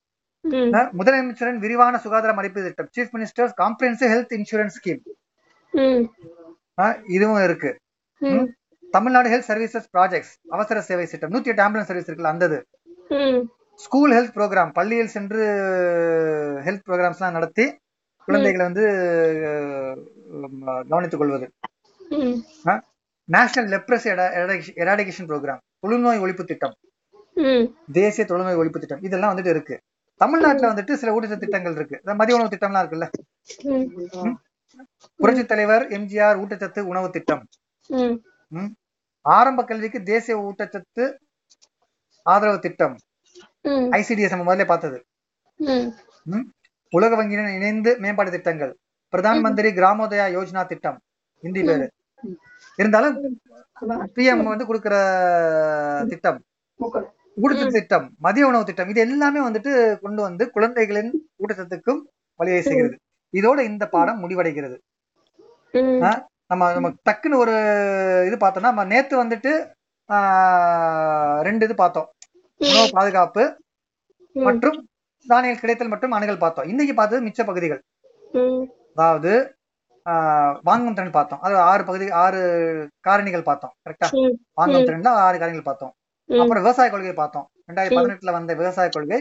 முதலமைச்சரின் 1.00 1.62
விரிவான 1.64 2.00
சுகாதார 2.04 2.32
மதிப்பீடு 2.38 2.68
திட்டம். 2.68 2.90
Chief 2.96 3.14
minister's 3.16 3.54
comprehensive 3.64 4.12
health 4.14 4.34
insurance 4.40 4.78
scheme 4.80 5.02
இதுவும் 7.16 7.44
இருக்கு. 7.48 7.72
தமிழ்நாடு 8.96 9.30
ஹெல்த் 9.30 9.50
சர்வீசஸ் 9.52 9.88
ப்ராஜெக்ட்ஸ் 9.96 10.34
அவசர 10.50 10.82
சேவை 10.90 11.06
திட்டம். 11.06 11.32
நூத்தி 11.34 11.50
எட்டு 11.52 11.64
ஆம்புலன்ஸ் 11.64 11.90
சர்வீஸ் 11.90 12.10
இருக்குல்ல 12.12 12.34
அந்த 12.34 12.46
இது 12.50 12.60
ம். 13.20 13.42
ஸ்கூல் 13.86 14.14
ஹெல்த் 14.18 14.36
ப்ரோக்ராம் 14.38 14.72
பள்ளியில் 14.78 15.14
சென்று 15.16 15.42
ஹெல்த் 16.66 16.86
ப்ரோக்ராம்ஸ்லாம் 16.88 17.36
நடத்தி 17.38 17.66
குழந்தைகளை 18.28 18.66
வந்து 18.70 18.86
கவனித்துக் 20.92 21.22
கொள்வது. 21.22 21.48
நேஷனல் 23.36 23.72
லெப்ரஸ் 23.74 24.08
எராடிகேஷன் 24.86 25.30
ப்ரோக்ராம் 25.32 25.62
தொழுநோய் 25.86 26.22
ஒழிப்பு 26.24 26.44
திட்டம். 26.52 26.76
தேசிய 28.00 28.24
தொழுநோய் 28.30 28.60
ஒழிப்பு 28.62 28.80
திட்டம். 28.84 29.04
இதெல்லாம் 29.08 29.32
வந்துட்டு 29.34 29.54
இருக்கு. 29.56 29.76
தமிழ்நாட்டுல 30.22 30.70
வந்துட்டு 30.72 30.94
சில 31.02 31.12
ஊட்டச்சத்து 31.16 31.44
திட்டங்கள் 31.44 31.76
இருக்கு. 31.80 31.98
மதிய 32.22 32.38
உணவு 32.38 32.54
திட்டம்லாம் 32.54 32.84
இருக்குல்ல? 32.86 33.08
புரட்சி 35.22 35.44
தலைவர் 35.52 35.86
எம்ஜிஆர் 35.98 36.40
ஊட்டச்சத்து 36.42 36.82
உணவு 36.92 37.08
திட்டம். 37.16 37.44
ஆரம்ப 39.22 39.64
கல்விக்கு 39.70 40.00
தேசிய 40.04 40.36
ஊட்டச்சத்து 40.48 41.04
ஆதரவு 42.26 42.60
திட்டம். 42.60 42.96
ஐசிடிஎஸ் 43.98 44.36
நம்ம 44.36 44.46
முதல்ல 44.50 44.66
பார்த்தது? 44.66 44.98
உலக 46.98 47.12
வங்கியுடன் 47.20 47.56
இணைந்து 47.58 47.92
மேம்பாடு 48.04 48.32
திட்டங்கள். 48.32 48.72
பிரதான் 49.12 49.42
மந்திரி 49.46 49.70
கிராமோதயா 49.80 50.26
யோஜனா 50.38 50.62
திட்டம். 50.72 50.98
ஹிந்தி 51.42 51.62
பேரு. 51.64 51.88
இருந்தாலும் 52.82 53.18
பிஎம் 54.16 54.44
வந்து 54.52 54.66
கொடுக்கிற 54.70 54.96
திட்டம். 56.10 56.40
ஊட்டச்சத்து 57.42 57.78
திட்டம் 57.78 58.08
மதிய 58.26 58.48
உணவு 58.48 58.66
திட்டம் 58.70 58.90
இது 58.94 59.00
எல்லாமே 59.08 59.40
வந்துட்டு 59.48 59.72
கொண்டு 60.06 60.22
வந்து 60.28 60.44
குழந்தைகளின் 60.56 61.12
ஊட்டச்சத்துக்கும் 61.42 62.02
வழிவகை 62.40 62.62
செய்கிறது. 62.70 62.96
இதோட 63.40 63.60
இந்த 63.72 63.84
பாடம் 63.96 64.22
முடிவடைகிறது? 64.24 64.78
நம்ம 66.50 66.64
நம்ம 66.76 66.90
டக்குன்னு 67.08 67.42
ஒரு 67.44 67.54
இது 68.28 68.36
பார்த்தோம்னா 68.38 68.70
நம்ம 68.72 68.86
நேத்து 68.94 69.24
வந்துட்டு 69.24 69.52
ரெண்டு 71.48 71.66
இது 71.66 71.76
பார்த்தோம். 71.76 72.08
உணவு 72.62 72.88
பாதுகாப்பு 72.92 73.44
மற்றும் 74.48 74.78
தானியல் 75.26 75.62
கிடைத்தல் 75.62 75.92
மற்றும் 75.94 76.16
அணுகல் 76.18 76.44
பார்த்தோம். 76.44 76.68
இன்னைக்கு 76.68 76.94
பார்த்தது 76.96 77.26
மிச்ச 77.26 77.42
பகுதிகள். 77.46 77.82
அதாவது 78.94 79.32
வாங்கும் 80.68 80.94
திறன் 80.94 81.16
பார்த்தோம். 81.18 81.42
அது 81.46 81.56
ஆறு 81.72 81.84
பகுதி 81.86 82.06
ஆறு 82.24 82.40
காரணிகள் 83.08 83.48
பார்த்தோம். 83.50 83.74
கரெக்டா 83.84 84.08
வாங்கும். 84.60 84.88
திறன்ல 84.90 85.12
ஆறு 85.26 85.38
காரணிகள் 85.38 85.70
பார்த்தோம். 85.70 85.94
அப்புறம் 86.40 86.64
விவசாய 86.64 86.90
கொள்கை 86.90 87.14
பார்த்தோம். 87.14 87.46
ரெண்டாயிரத்தி. 87.68 87.98
பதினெட்டுல 88.00 88.32
வந்த 88.32 88.54
விவசாய 88.54 88.90
கொள்கை. 88.90 89.20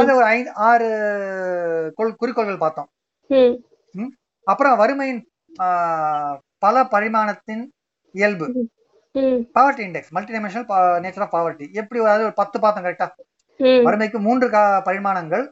அது 0.00 0.16
ஒரு 0.16 0.26
ஐந்து 0.34 0.50
ஆறு 0.68 0.88
கொள் 1.98 2.14
குறிக்கோள்கள் 2.14 2.62
பார்த்தோம். 2.64 2.88
அப்புறம் 4.46 4.76
வறுமையின் 4.76 5.22
ஆஹ், 5.64 6.34
பல 6.60 6.82
பரிமாணத்தின் 6.90 7.62
இயல்பு. 8.14 8.46
ம். 9.14 9.40
Poverty 9.54 9.84
index 9.86 10.12
multidimensional 10.32 10.66
nature 11.04 11.24
of 11.26 11.34
poverty 11.34 11.66
எப்படி 11.72 12.00
அதாவது 12.00 12.24
ஒரு 12.24 12.34
பத்து 12.40 12.56
பார்த்தோம் 12.60 12.84
கரெக்டா 12.84 13.06
வறுமைக்கு 13.82 14.18
மூன்று 14.26 14.46
பரிமாணங்கள். 14.84 15.44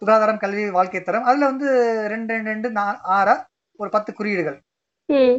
சுகாதாரம் 0.00 0.38
கல்வி 0.38 0.64
வாழ்க்கை 0.70 1.00
தரம். 1.02 1.26
அதுல 1.30 1.46
வந்து 1.50 1.68
ரெண்டு 2.08 2.32
ரெண்டு 2.34 2.50
ரெண்டு 2.50 2.68
ஆறா 3.16 3.34
ஒரு 3.80 3.90
பத்து 3.90 4.10
குறியீடுகள். 4.14 4.58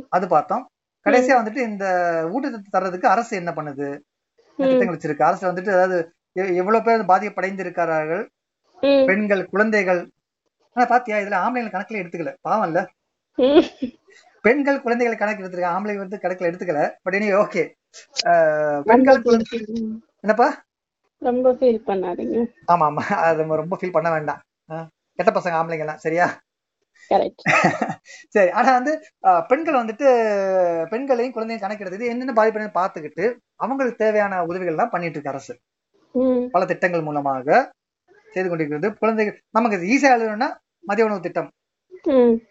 அது 0.10 0.26
பார்த்தோம். 0.28 0.64
கடைசியா 1.06 1.36
வந்துட்டு 1.40 1.64
இந்த 1.72 1.86
ஊட்டச்சத்து 2.34 2.78
தர்றதுக்கு 2.78 3.08
அரசு 3.16 3.34
என்ன 3.36 3.52
பண்ணுது? 3.52 3.88
திட்டங்கள் 4.60 4.96
வச்சிருக்கு. 4.96 5.28
அரசு 5.30 5.44
வந்துட்டு 5.48 5.74
அதாவது 5.78 5.98
எவ்வளவு 6.60 6.84
பேர் 6.84 7.10
பாதிப்படைந்திருக்கிறார்கள்? 7.12 8.24
ம். 8.82 9.06
பெண்கள் 9.10 9.50
குழந்தைகள். 9.54 10.02
ஆனா 10.74 10.88
பாத்தியா 10.88 11.18
இதுல 11.18 11.38
ஆம்பளைகள் 11.46 11.76
கணக்குல 11.76 12.02
எடுத்துக்கல. 12.04 12.32
பாவம் 12.42 12.68
இல்ல 12.68 12.80
பெண்கள் 14.48 14.84
குழந்தைகள் 14.86 15.22
கணக்கு 15.22 15.44
எடுத்துருக்க 15.44 15.76
ஆம்பளை 15.76 15.98
வந்து 16.04 16.24
கணக்குல 16.24 16.50
எடுத்துக்கல. 16.50 16.82
பட் 17.06 17.18
இனி 17.20 17.30
ஓகே 17.44 17.64
பெண்கள் 18.90 19.24
குழந்தை 19.28 19.60
என்னப்பா? 20.24 20.48
ரொம்ப 21.22 21.52
ஃபீல் 21.60 21.86
பண்ணாதீங்க. 21.88 22.38
ஆமா 22.74 22.86
ஆமா 22.90 23.04
அது 23.28 23.48
ரொம்ப 23.64 23.78
ஃபீல் 23.80 23.96
பண்ண 23.96 24.10
வேண்டாம். 24.16 24.42
கெட்ட 25.20 25.32
பசங்க 25.38 25.58
ஆம்பளைங்க 25.60 25.88
எல்லாம் 25.88 26.04
சரியா 26.08 26.28
சரி 28.36 28.50
ஆனா 28.60 28.70
வந்து 28.78 28.94
பெண்கள் 29.50 29.80
வந்துட்டு 29.80 30.08
பெண்களையும் 30.92 31.36
குழந்தையும் 31.36 31.62
கணக்கெடுத்து 31.64 32.10
என்னென்ன 32.14 32.34
பாதிப்பு 32.40 32.68
பார்த்துக்கிட்டு 32.80 33.26
அவங்களுக்கு 33.64 34.02
தேவையான 34.02 34.42
உதவிகள் 34.50 34.74
எல்லாம் 34.74 34.92
பண்ணிட்டு 34.94 35.18
இருக்கு 35.18 35.34
அரசு 35.34 35.54
பல 36.54 36.62
திட்டங்கள் 36.72 37.06
மூலமாக 37.08 37.48
செய்து 38.34 38.48
கொண்டிருக்கிறது. 38.48 38.90
குழந்தைகள் 39.02 39.38
நமக்கு 39.58 39.90
ஈஸியா 39.94 40.12
எழுதணும்னா 40.16 40.50
மதிய 40.84 41.08
உணவு 41.08 41.26
திட்டம் 41.28 41.50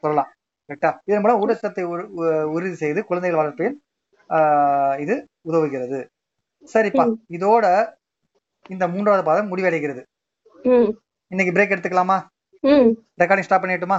சொல்லலாம். 0.02 0.30
கரெக்டா 0.68 0.90
இதன் 1.09 1.22
மூலம் 1.24 1.40
ஊட்டச்சத்தை 1.42 1.83
உறுதி 2.55 2.76
செய்து 2.83 3.00
குழந்தைகள் 3.11 3.40
வளர்ப்பில் 3.40 3.74
இது 5.05 5.14
உதவுகிறது. 5.50 5.98
சரிப்பா. 6.74 7.05
இதோட 7.37 7.66
இந்த 8.74 8.85
மூன்றாவது 8.94 9.24
பாதம் 9.29 9.50
முடிவடைகிறது. 9.50 10.02
இன்னைக்கு 11.33 11.55
பிரேக் 11.57 11.74
எடுத்துக்கலாமா? 11.74 12.18
Recording 13.22 13.46
stop 13.46 13.62
பண்ணிட்டுமா 13.64 13.98